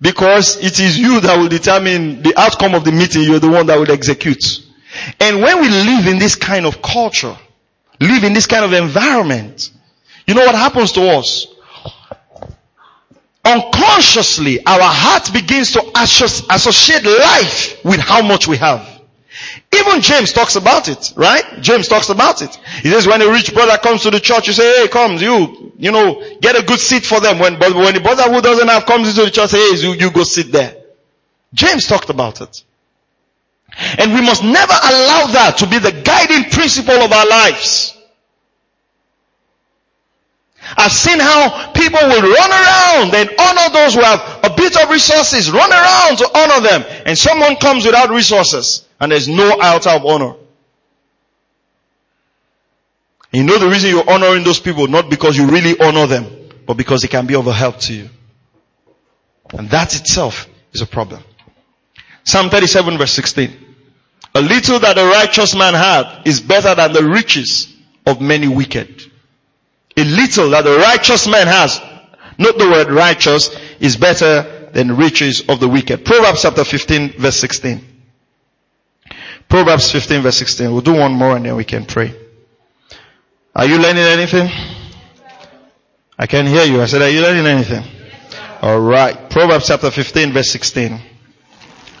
Because 0.00 0.56
it 0.62 0.78
is 0.78 0.98
you 0.98 1.20
that 1.20 1.36
will 1.38 1.48
determine 1.48 2.22
the 2.22 2.34
outcome 2.38 2.74
of 2.74 2.84
the 2.84 2.92
meeting. 2.92 3.22
You're 3.22 3.38
the 3.38 3.48
one 3.48 3.66
that 3.66 3.78
will 3.78 3.90
execute. 3.90 4.62
And 5.20 5.42
when 5.42 5.60
we 5.60 5.68
live 5.68 6.06
in 6.06 6.18
this 6.18 6.36
kind 6.36 6.66
of 6.66 6.82
culture, 6.82 7.36
live 8.00 8.24
in 8.24 8.32
this 8.32 8.46
kind 8.46 8.64
of 8.64 8.72
environment, 8.72 9.70
you 10.26 10.34
know 10.34 10.44
what 10.44 10.54
happens 10.54 10.92
to 10.92 11.02
us? 11.16 11.46
Unconsciously, 13.44 14.64
our 14.66 14.80
heart 14.82 15.32
begins 15.32 15.72
to 15.72 15.82
associate 15.94 17.04
life 17.04 17.84
with 17.84 18.00
how 18.00 18.20
much 18.22 18.48
we 18.48 18.56
have. 18.56 18.95
Even 19.74 20.00
James 20.00 20.32
talks 20.32 20.56
about 20.56 20.88
it, 20.88 21.12
right? 21.16 21.44
James 21.60 21.88
talks 21.88 22.08
about 22.08 22.42
it. 22.42 22.54
He 22.82 22.90
says 22.90 23.06
when 23.06 23.20
a 23.22 23.30
rich 23.30 23.52
brother 23.52 23.76
comes 23.78 24.02
to 24.02 24.10
the 24.10 24.20
church, 24.20 24.46
you 24.46 24.52
say, 24.52 24.82
hey, 24.82 24.88
come, 24.88 25.16
you, 25.16 25.72
you 25.76 25.92
know, 25.92 26.22
get 26.40 26.56
a 26.56 26.62
good 26.64 26.78
seat 26.78 27.04
for 27.04 27.20
them. 27.20 27.38
When, 27.38 27.58
but 27.58 27.74
when 27.74 27.94
the 27.94 28.00
brother 28.00 28.22
who 28.24 28.40
doesn't 28.40 28.68
have 28.68 28.86
comes 28.86 29.08
into 29.08 29.24
the 29.24 29.30
church, 29.30 29.50
say, 29.50 29.58
hey, 29.58 29.76
you, 29.76 29.94
you 29.94 30.10
go 30.10 30.22
sit 30.22 30.52
there. 30.52 30.76
James 31.52 31.86
talked 31.86 32.10
about 32.10 32.40
it. 32.40 32.62
And 33.98 34.14
we 34.14 34.20
must 34.22 34.42
never 34.42 34.72
allow 34.72 35.26
that 35.32 35.56
to 35.58 35.66
be 35.66 35.78
the 35.78 35.92
guiding 35.92 36.50
principle 36.50 36.94
of 36.94 37.12
our 37.12 37.26
lives. 37.26 37.92
I've 40.76 40.92
seen 40.92 41.20
how 41.20 41.72
people 41.72 42.00
will 42.00 42.22
run 42.22 42.50
around 42.50 43.14
and 43.14 43.30
honor 43.38 43.68
those 43.72 43.94
who 43.94 44.00
have 44.00 44.40
bit 44.68 44.82
of 44.82 44.90
resources, 44.90 45.50
run 45.50 45.72
around 45.72 46.18
to 46.18 46.30
honor 46.34 46.60
them. 46.60 46.84
And 47.06 47.16
someone 47.16 47.56
comes 47.56 47.84
without 47.84 48.10
resources 48.10 48.86
and 49.00 49.12
there's 49.12 49.28
no 49.28 49.58
altar 49.60 49.90
of 49.90 50.04
honor. 50.04 50.34
You 53.32 53.42
know 53.42 53.58
the 53.58 53.68
reason 53.68 53.90
you're 53.90 54.08
honoring 54.08 54.44
those 54.44 54.60
people, 54.60 54.86
not 54.86 55.10
because 55.10 55.36
you 55.36 55.46
really 55.48 55.78
honor 55.78 56.06
them, 56.06 56.26
but 56.66 56.76
because 56.76 57.04
it 57.04 57.08
can 57.08 57.26
be 57.26 57.34
of 57.34 57.46
a 57.46 57.52
help 57.52 57.78
to 57.80 57.94
you. 57.94 58.08
And 59.52 59.68
that 59.70 59.94
itself 59.94 60.48
is 60.72 60.80
a 60.80 60.86
problem. 60.86 61.22
Psalm 62.24 62.50
37 62.50 62.98
verse 62.98 63.12
16. 63.12 63.64
A 64.34 64.40
little 64.40 64.78
that 64.80 64.98
a 64.98 65.04
righteous 65.04 65.54
man 65.54 65.74
had 65.74 66.22
is 66.26 66.40
better 66.40 66.74
than 66.74 66.92
the 66.92 67.04
riches 67.04 67.72
of 68.04 68.20
many 68.20 68.48
wicked. 68.48 69.02
A 69.96 70.04
little 70.04 70.50
that 70.50 70.64
the 70.64 70.76
righteous 70.76 71.26
man 71.26 71.46
has, 71.46 71.80
not 72.38 72.58
the 72.58 72.68
word 72.68 72.90
righteous, 72.90 73.54
is 73.80 73.96
better 73.96 74.55
than 74.76 74.94
riches 74.94 75.42
of 75.48 75.58
the 75.58 75.66
wicked. 75.66 76.04
Proverbs 76.04 76.42
chapter 76.42 76.62
15 76.62 77.12
verse 77.12 77.38
16. 77.38 77.80
Proverbs 79.48 79.90
15 79.90 80.20
verse 80.20 80.36
16. 80.36 80.70
We'll 80.70 80.82
do 80.82 80.92
one 80.92 81.12
more 81.12 81.34
and 81.34 81.46
then 81.46 81.56
we 81.56 81.64
can 81.64 81.86
pray. 81.86 82.14
Are 83.54 83.64
you 83.64 83.78
learning 83.78 84.02
anything? 84.02 84.50
I 86.18 86.26
can 86.26 86.46
hear 86.46 86.64
you. 86.64 86.82
I 86.82 86.84
said, 86.84 87.00
are 87.00 87.08
you 87.08 87.22
learning 87.22 87.46
anything? 87.46 87.84
Alright. 88.62 89.30
Proverbs 89.30 89.68
chapter 89.68 89.90
15 89.90 90.34
verse 90.34 90.50
16. 90.50 91.00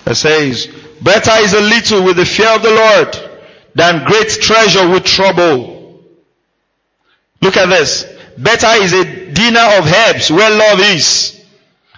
It 0.08 0.14
says, 0.14 0.66
better 1.00 1.42
is 1.42 1.54
a 1.54 1.62
little 1.62 2.04
with 2.04 2.18
the 2.18 2.26
fear 2.26 2.54
of 2.54 2.62
the 2.62 2.72
Lord 2.72 3.40
than 3.74 4.04
great 4.04 4.28
treasure 4.28 4.86
with 4.90 5.04
trouble. 5.04 6.04
Look 7.40 7.56
at 7.56 7.70
this. 7.70 8.04
Better 8.36 8.82
is 8.82 8.92
a 8.92 9.32
dinner 9.32 9.64
of 9.78 9.90
herbs 9.90 10.30
where 10.30 10.50
love 10.50 10.80
is 10.80 11.35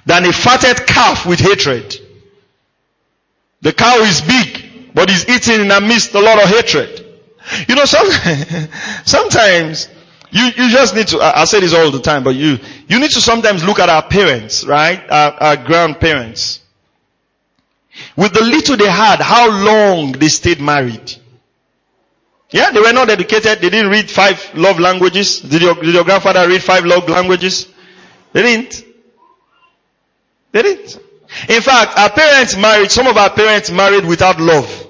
than 0.09 0.25
a 0.25 0.33
fatted 0.33 0.87
calf 0.87 1.27
with 1.27 1.39
hatred. 1.39 1.95
The 3.61 3.73
cow 3.73 3.99
is 4.01 4.21
big 4.23 4.69
but 4.99 5.09
he's 5.11 5.29
eating 5.29 5.61
in 5.61 5.71
amidst 5.71 6.13
a 6.15 6.21
lot 6.21 6.43
of 6.43 6.49
hatred. 6.49 7.07
You 7.69 7.77
know, 7.77 7.85
some, 7.85 8.09
sometimes 9.05 9.89
you, 10.33 10.45
you 10.47 10.71
just 10.71 10.93
need 10.93 11.07
to, 11.09 11.21
I, 11.21 11.43
I, 11.43 11.45
say 11.45 11.61
this 11.61 11.73
all 11.73 11.93
the 11.93 12.01
time, 12.01 12.25
but 12.25 12.35
you, 12.35 12.59
you 12.89 12.99
need 12.99 13.13
to 13.13 13.21
sometimes 13.21 13.65
look 13.65 13.79
at 13.79 13.89
our 13.89 14.03
parents, 14.03 14.65
right? 14.65 15.01
Our, 15.09 15.33
our 15.35 15.57
grandparents. 15.57 16.61
With 18.17 18.33
the 18.33 18.43
little 18.43 18.77
they 18.77 18.91
had, 18.91 19.21
how 19.21 19.51
long 19.51 20.13
they 20.13 20.27
stayed 20.27 20.61
married. 20.61 21.15
Yeah, 22.51 22.73
they 22.73 22.81
were 22.81 22.93
not 22.93 23.09
educated. 23.09 23.61
They 23.61 23.71
didn't 23.71 23.93
read 23.93 24.11
five 24.11 24.53
love 24.57 24.81
languages. 24.81 25.41
Did 25.41 25.63
your, 25.63 25.75
did 25.77 25.95
your 25.95 26.05
grandfather 26.05 26.49
read 26.49 26.63
five 26.65 26.85
love 26.85 27.09
languages? 27.09 27.69
They 28.33 28.43
didn't. 28.43 28.85
They 30.53 30.63
didn't. 30.63 30.99
In 31.49 31.61
fact, 31.61 31.99
our 31.99 32.11
parents 32.11 32.57
married, 32.57 32.91
some 32.91 33.07
of 33.07 33.17
our 33.17 33.31
parents 33.31 33.71
married 33.71 34.07
without 34.07 34.41
love. 34.41 34.87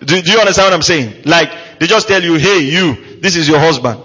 Do, 0.00 0.20
do 0.20 0.30
you 0.30 0.38
understand 0.38 0.66
what 0.66 0.74
I'm 0.74 0.82
saying? 0.82 1.22
Like, 1.24 1.78
they 1.78 1.86
just 1.86 2.08
tell 2.08 2.22
you, 2.22 2.34
hey, 2.34 2.60
you, 2.60 3.20
this 3.20 3.36
is 3.36 3.48
your 3.48 3.58
husband. 3.58 4.02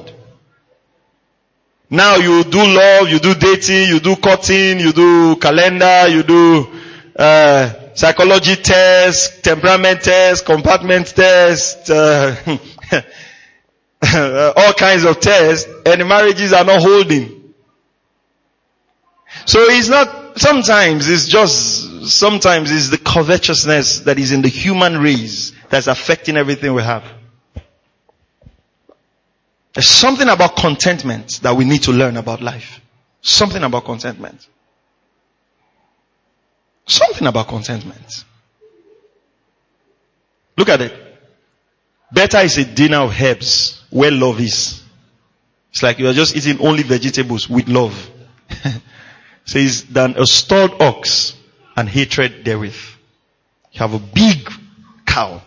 Now 1.89 2.16
you 2.16 2.43
do 2.45 2.64
love, 2.64 3.10
you 3.10 3.20
do 3.20 3.34
dating, 3.34 3.89
you 3.89 3.99
do 3.99 4.16
cutting, 4.16 4.80
you 4.80 4.93
do 4.93 5.36
calendar, 5.36 6.08
you 6.08 6.24
do, 6.24 6.68
uh, 7.18 7.74
psychology 7.93 8.56
test, 8.56 9.43
temperament 9.43 10.02
test, 10.02 10.45
compartment 10.45 11.08
test, 11.08 11.89
uh, 11.89 12.34
all 14.56 14.74
kinds 14.74 15.04
of 15.04 15.20
tests, 15.20 15.68
and 15.86 16.08
marriages 16.08 16.54
are 16.54 16.64
not 16.64 16.82
holding. 16.82 17.54
So 19.45 19.60
it's 19.62 19.89
not, 19.89 20.20
sometimes 20.36 21.09
it's 21.09 21.27
just, 21.27 22.09
sometimes 22.09 22.71
it's 22.71 22.89
the 22.89 22.97
covetousness 22.97 24.01
that 24.01 24.19
is 24.19 24.32
in 24.32 24.41
the 24.41 24.47
human 24.47 24.97
race 24.97 25.53
that's 25.69 25.88
affecting 25.88 26.38
everything 26.38 26.73
we 26.73 26.84
have. 26.84 27.03
There's 29.73 29.88
something 29.88 30.27
about 30.27 30.57
contentment 30.57 31.39
that 31.43 31.55
we 31.55 31.65
need 31.65 31.84
to 31.84 31.91
learn 31.91 32.17
about 32.17 32.41
life. 32.41 32.82
Something 33.21 33.63
about 33.63 33.86
contentment. 33.86 34.47
Something 36.86 37.27
about 37.27 37.47
contentment. 37.47 38.25
Look 40.57 40.69
at 40.69 40.82
it. 40.82 40.93
Better 42.11 42.39
is 42.39 42.57
a 42.57 42.65
dinner 42.65 42.97
of 42.97 43.21
herbs 43.21 43.82
where 43.89 44.11
love 44.11 44.41
is. 44.41 44.84
It's 45.71 45.82
like 45.82 45.99
you 45.99 46.07
are 46.09 46.13
just 46.13 46.36
eating 46.36 46.59
only 46.59 46.84
vegetables 46.84 47.49
with 47.49 47.69
love. 47.69 48.11
says, 49.52 49.84
than 49.86 50.16
a 50.18 50.26
stalled 50.26 50.82
ox 50.82 51.36
and 51.76 51.89
hatred 51.89 52.45
therewith. 52.45 52.76
You 53.74 53.80
have 53.80 53.93
a 53.93 53.99
big 53.99 54.49
cow. 55.06 55.41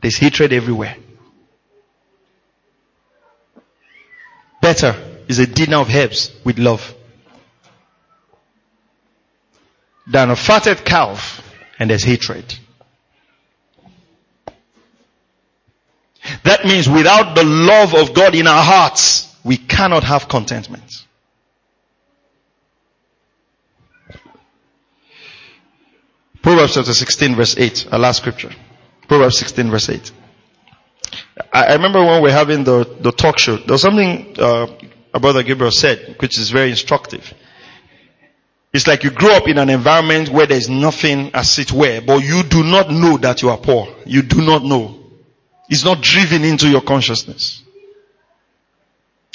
There's 0.00 0.16
hatred 0.16 0.52
everywhere. 0.52 0.96
Better 4.62 4.94
is 5.28 5.38
a 5.38 5.46
dinner 5.46 5.78
of 5.78 5.94
herbs 5.94 6.32
with 6.44 6.58
love 6.58 6.94
than 10.06 10.30
a 10.30 10.36
fatted 10.36 10.84
calf 10.84 11.46
and 11.78 11.90
there's 11.90 12.02
hatred. 12.02 12.58
That 16.44 16.64
means 16.64 16.88
without 16.88 17.34
the 17.34 17.44
love 17.44 17.94
of 17.94 18.14
God 18.14 18.34
in 18.34 18.46
our 18.46 18.62
hearts, 18.62 19.34
we 19.44 19.56
cannot 19.56 20.04
have 20.04 20.28
contentment. 20.28 21.06
Proverbs 26.42 26.74
chapter 26.74 26.94
16 26.94 27.34
verse 27.36 27.56
8, 27.58 27.88
our 27.92 27.98
last 27.98 28.18
scripture. 28.18 28.50
Proverbs 29.08 29.38
16 29.38 29.70
verse 29.70 29.88
8. 29.88 30.12
I, 31.52 31.64
I 31.64 31.72
remember 31.74 32.00
when 32.04 32.22
we 32.22 32.28
were 32.28 32.32
having 32.32 32.64
the, 32.64 32.84
the 33.00 33.12
talk 33.12 33.38
show, 33.38 33.56
there 33.56 33.72
was 33.72 33.82
something, 33.82 34.36
uh, 34.38 34.66
Brother 35.18 35.42
Gabriel 35.42 35.70
said, 35.72 36.16
which 36.20 36.38
is 36.38 36.50
very 36.50 36.70
instructive. 36.70 37.34
It's 38.72 38.86
like 38.86 39.02
you 39.02 39.10
grow 39.10 39.34
up 39.34 39.48
in 39.48 39.58
an 39.58 39.68
environment 39.68 40.28
where 40.28 40.46
there's 40.46 40.68
nothing 40.68 41.32
as 41.34 41.58
it 41.58 41.72
were, 41.72 42.00
but 42.00 42.18
you 42.22 42.44
do 42.44 42.62
not 42.62 42.90
know 42.90 43.16
that 43.18 43.42
you 43.42 43.50
are 43.50 43.58
poor. 43.58 43.88
You 44.06 44.22
do 44.22 44.40
not 44.42 44.62
know. 44.62 44.96
It's 45.68 45.84
not 45.84 46.00
driven 46.00 46.44
into 46.44 46.68
your 46.68 46.80
consciousness. 46.80 47.62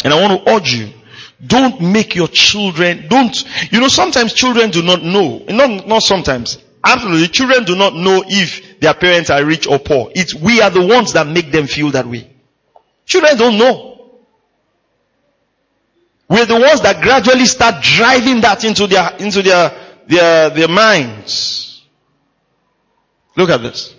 And 0.04 0.14
I 0.14 0.22
want 0.22 0.46
to 0.46 0.52
urge 0.52 0.74
you, 0.74 0.94
don't 1.46 1.82
make 1.82 2.16
your 2.16 2.28
children, 2.30 3.08
don't, 3.10 3.36
you 3.72 3.82
know, 3.82 3.88
sometimes 3.90 4.34
children 4.34 4.70
do 4.70 4.82
not 4.82 5.04
know, 5.04 5.40
not, 5.50 5.88
not 5.88 6.02
sometimes, 6.02 6.58
absolutely, 6.86 7.28
children 7.28 7.66
do 7.66 7.76
not 7.76 7.96
know 7.96 8.24
if 8.26 8.80
their 8.80 8.94
parents 8.94 9.30
are 9.30 9.44
rich 9.44 9.68
or 9.68 9.80
poor. 9.80 10.12
It's, 10.16 10.34
we 10.34 10.62
are 10.62 10.70
the 10.70 10.86
ones 10.86 11.14
that 11.14 11.28
make 11.28 11.52
them 11.52 11.68
feel 11.68 11.92
that 11.92 12.06
way. 12.06 12.30
Children 13.06 13.38
don't 13.38 13.58
know. 13.58 13.96
We're 16.28 16.46
the 16.46 16.60
ones 16.60 16.82
that 16.82 17.02
gradually 17.02 17.46
start 17.46 17.84
driving 17.84 18.42
that 18.42 18.64
into 18.64 18.88
their, 18.88 19.16
into 19.20 19.42
their, 19.42 19.72
their, 20.08 20.50
their 20.50 20.68
minds. 20.68 21.84
Look 23.36 23.50
at 23.50 23.62
this. 23.62 23.94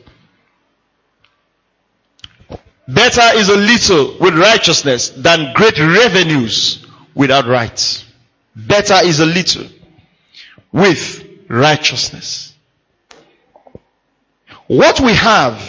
Better 2.88 3.36
is 3.38 3.48
a 3.48 3.56
little 3.56 4.16
with 4.20 4.34
righteousness 4.34 5.10
than 5.10 5.52
great 5.54 5.78
revenues 5.78 6.86
without 7.14 7.46
rights. 7.46 8.04
Better 8.54 9.04
is 9.04 9.20
a 9.20 9.26
little 9.26 9.66
with 10.72 11.24
righteousness. 11.48 12.54
What 14.68 15.00
we 15.00 15.12
have 15.12 15.62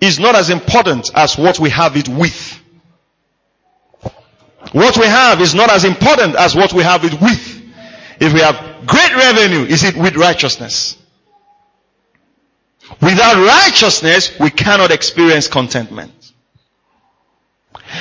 is 0.00 0.18
not 0.18 0.34
as 0.36 0.50
important 0.50 1.10
as 1.14 1.36
what 1.36 1.58
we 1.58 1.70
have 1.70 1.96
it 1.96 2.08
with. 2.08 2.60
What 4.72 4.96
we 4.98 5.06
have 5.06 5.40
is 5.40 5.54
not 5.54 5.70
as 5.70 5.84
important 5.84 6.36
as 6.36 6.54
what 6.54 6.72
we 6.72 6.82
have 6.82 7.04
it 7.04 7.20
with. 7.20 7.62
If 8.20 8.32
we 8.32 8.40
have 8.40 8.86
great 8.86 9.14
revenue, 9.14 9.64
is 9.64 9.84
it 9.84 9.96
with 9.96 10.16
righteousness? 10.16 10.96
Without 13.00 13.36
righteousness, 13.46 14.38
we 14.38 14.50
cannot 14.50 14.90
experience 14.90 15.48
contentment. 15.48 16.12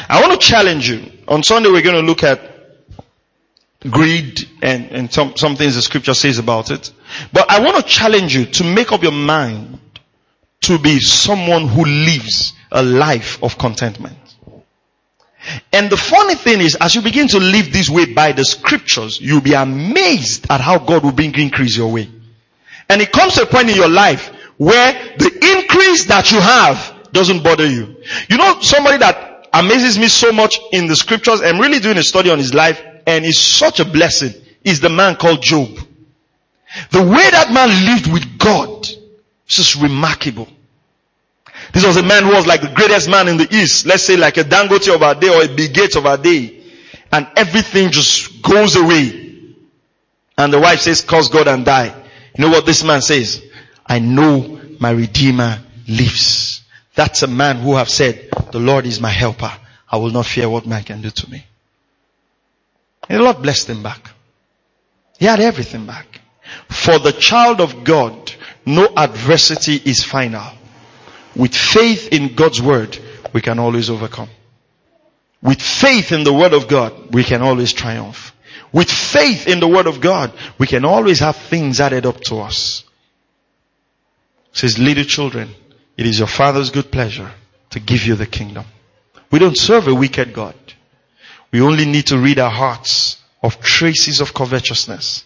I 0.09 0.21
want 0.21 0.39
to 0.39 0.45
challenge 0.47 0.89
you. 0.89 1.11
On 1.27 1.43
Sunday, 1.43 1.69
we're 1.69 1.81
going 1.81 1.95
to 1.95 2.01
look 2.01 2.23
at 2.23 2.56
greed 3.81 4.47
and, 4.61 4.91
and 4.91 5.13
some, 5.13 5.35
some 5.35 5.55
things 5.55 5.75
the 5.75 5.81
scripture 5.81 6.13
says 6.13 6.39
about 6.39 6.71
it. 6.71 6.91
But 7.31 7.49
I 7.49 7.61
want 7.61 7.77
to 7.77 7.83
challenge 7.83 8.35
you 8.35 8.45
to 8.45 8.63
make 8.63 8.91
up 8.91 9.03
your 9.03 9.11
mind 9.11 9.79
to 10.61 10.79
be 10.79 10.99
someone 10.99 11.67
who 11.67 11.85
lives 11.85 12.53
a 12.71 12.81
life 12.81 13.41
of 13.43 13.57
contentment. 13.57 14.17
And 15.71 15.89
the 15.89 15.97
funny 15.97 16.35
thing 16.35 16.59
is, 16.59 16.75
as 16.75 16.95
you 16.95 17.01
begin 17.01 17.27
to 17.29 17.39
live 17.39 17.71
this 17.71 17.89
way 17.89 18.13
by 18.13 18.31
the 18.31 18.43
scriptures, 18.43 19.21
you'll 19.21 19.41
be 19.41 19.53
amazed 19.53 20.47
at 20.49 20.59
how 20.59 20.79
God 20.79 21.03
will 21.03 21.11
bring 21.11 21.33
increase 21.39 21.77
your 21.77 21.91
way. 21.91 22.09
And 22.89 23.01
it 23.01 23.11
comes 23.11 23.35
to 23.35 23.43
a 23.43 23.45
point 23.45 23.69
in 23.69 23.75
your 23.75 23.89
life 23.89 24.29
where 24.57 24.93
the 25.17 25.57
increase 25.57 26.05
that 26.05 26.31
you 26.31 26.41
have 26.41 27.11
doesn't 27.11 27.43
bother 27.43 27.67
you. 27.67 27.97
You 28.29 28.37
know, 28.37 28.59
somebody 28.61 28.97
that 28.97 29.47
amazes 29.53 29.97
me 29.97 30.07
so 30.07 30.31
much 30.31 30.59
in 30.71 30.87
the 30.87 30.95
scriptures, 30.95 31.41
I'm 31.41 31.59
really 31.59 31.79
doing 31.79 31.97
a 31.97 32.03
study 32.03 32.29
on 32.29 32.37
his 32.37 32.53
life, 32.53 32.81
and 33.07 33.25
is 33.25 33.39
such 33.39 33.79
a 33.79 33.85
blessing, 33.85 34.33
is 34.63 34.81
the 34.81 34.89
man 34.89 35.15
called 35.15 35.41
Job. 35.41 35.69
The 36.91 37.01
way 37.01 37.29
that 37.31 37.51
man 37.51 37.69
lived 37.85 38.11
with 38.11 38.37
God 38.37 38.85
is 38.85 38.99
just 39.47 39.81
remarkable. 39.81 40.47
This 41.73 41.85
was 41.85 41.97
a 41.97 42.03
man 42.03 42.23
who 42.23 42.33
was 42.33 42.45
like 42.45 42.61
the 42.61 42.73
greatest 42.75 43.09
man 43.09 43.29
in 43.29 43.37
the 43.37 43.47
East. 43.49 43.85
Let's 43.85 44.03
say 44.03 44.17
like 44.17 44.37
a 44.37 44.43
Dangote 44.43 44.93
of 44.93 45.01
our 45.01 45.15
day 45.15 45.29
or 45.29 45.41
a 45.41 45.47
Bill 45.47 45.71
Gates 45.71 45.95
of 45.95 46.05
our 46.05 46.17
day. 46.17 46.61
And 47.11 47.27
everything 47.37 47.91
just 47.91 48.41
goes 48.41 48.75
away. 48.75 49.45
And 50.37 50.53
the 50.53 50.59
wife 50.59 50.81
says, 50.81 51.01
curse 51.01 51.29
God 51.29 51.47
and 51.47 51.65
die. 51.65 51.95
You 52.37 52.45
know 52.45 52.51
what 52.51 52.65
this 52.65 52.83
man 52.83 53.01
says? 53.01 53.41
I 53.85 53.99
know 53.99 54.59
my 54.79 54.91
Redeemer 54.91 55.59
lives. 55.87 56.61
That's 56.93 57.23
a 57.23 57.27
man 57.27 57.57
who 57.57 57.75
have 57.75 57.89
said, 57.89 58.29
the 58.51 58.59
Lord 58.59 58.85
is 58.85 58.99
my 58.99 59.09
helper. 59.09 59.51
I 59.89 59.97
will 59.97 60.11
not 60.11 60.25
fear 60.25 60.49
what 60.49 60.65
man 60.65 60.83
can 60.83 61.01
do 61.01 61.09
to 61.09 61.29
me. 61.29 61.45
And 63.09 63.19
the 63.19 63.23
Lord 63.23 63.41
blessed 63.41 63.69
him 63.69 63.83
back. 63.83 64.11
He 65.17 65.25
had 65.25 65.39
everything 65.39 65.85
back. 65.85 66.21
For 66.69 66.99
the 66.99 67.11
child 67.11 67.61
of 67.61 67.83
God, 67.83 68.31
no 68.65 68.87
adversity 68.95 69.75
is 69.75 70.03
final. 70.03 70.51
With 71.35 71.55
faith 71.55 72.09
in 72.11 72.35
God's 72.35 72.61
word, 72.61 72.97
we 73.33 73.41
can 73.41 73.59
always 73.59 73.89
overcome. 73.89 74.29
With 75.41 75.61
faith 75.61 76.11
in 76.11 76.23
the 76.23 76.33
word 76.33 76.53
of 76.53 76.67
God, 76.67 77.13
we 77.13 77.23
can 77.23 77.41
always 77.41 77.73
triumph. 77.73 78.33
With 78.71 78.89
faith 78.89 79.47
in 79.47 79.59
the 79.59 79.67
word 79.67 79.87
of 79.87 80.01
God, 80.01 80.33
we 80.57 80.67
can 80.67 80.83
always 80.83 81.19
have 81.19 81.35
things 81.35 81.79
added 81.79 82.05
up 82.05 82.19
to 82.21 82.39
us. 82.39 82.83
It 84.51 84.57
says, 84.57 84.79
little 84.79 85.03
children, 85.03 85.53
it 85.95 86.05
is 86.05 86.19
your 86.19 86.27
father's 86.27 86.71
good 86.71 86.91
pleasure 86.91 87.31
to 87.71 87.79
give 87.79 88.05
you 88.05 88.15
the 88.15 88.25
kingdom. 88.25 88.65
We 89.31 89.39
don't 89.39 89.57
serve 89.57 89.87
a 89.87 89.95
wicked 89.95 90.33
God. 90.33 90.55
We 91.57 91.63
only 91.63 91.87
need 91.87 92.05
to 92.07 92.19
rid 92.19 92.37
our 92.37 92.51
hearts 92.51 93.17
of 93.41 93.59
traces 93.59 94.21
of 94.21 94.31
covetousness. 94.31 95.23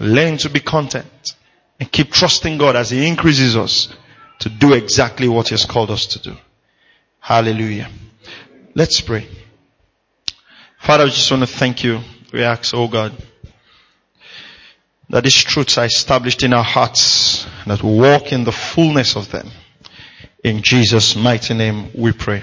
Learn 0.00 0.38
to 0.38 0.48
be 0.48 0.60
content 0.60 1.34
and 1.78 1.92
keep 1.92 2.10
trusting 2.10 2.56
God 2.56 2.74
as 2.74 2.88
He 2.88 3.06
increases 3.06 3.54
us 3.54 3.94
to 4.38 4.48
do 4.48 4.72
exactly 4.72 5.28
what 5.28 5.48
He 5.48 5.52
has 5.52 5.66
called 5.66 5.90
us 5.90 6.06
to 6.06 6.20
do. 6.20 6.36
Hallelujah. 7.20 7.90
Let's 8.74 9.02
pray. 9.02 9.28
Father, 10.78 11.04
I 11.04 11.08
just 11.08 11.30
want 11.30 11.42
to 11.42 11.54
thank 11.54 11.84
you. 11.84 12.00
We 12.32 12.42
ask, 12.42 12.72
oh 12.74 12.88
God, 12.88 13.12
that 15.10 15.24
these 15.24 15.36
truths 15.36 15.76
are 15.76 15.84
established 15.84 16.42
in 16.44 16.54
our 16.54 16.64
hearts, 16.64 17.46
that 17.66 17.82
we 17.82 17.90
walk 17.90 18.32
in 18.32 18.44
the 18.44 18.52
fullness 18.52 19.16
of 19.16 19.30
them. 19.30 19.50
In 20.42 20.62
Jesus' 20.62 21.14
mighty 21.14 21.52
name 21.52 21.90
we 21.94 22.12
pray. 22.12 22.42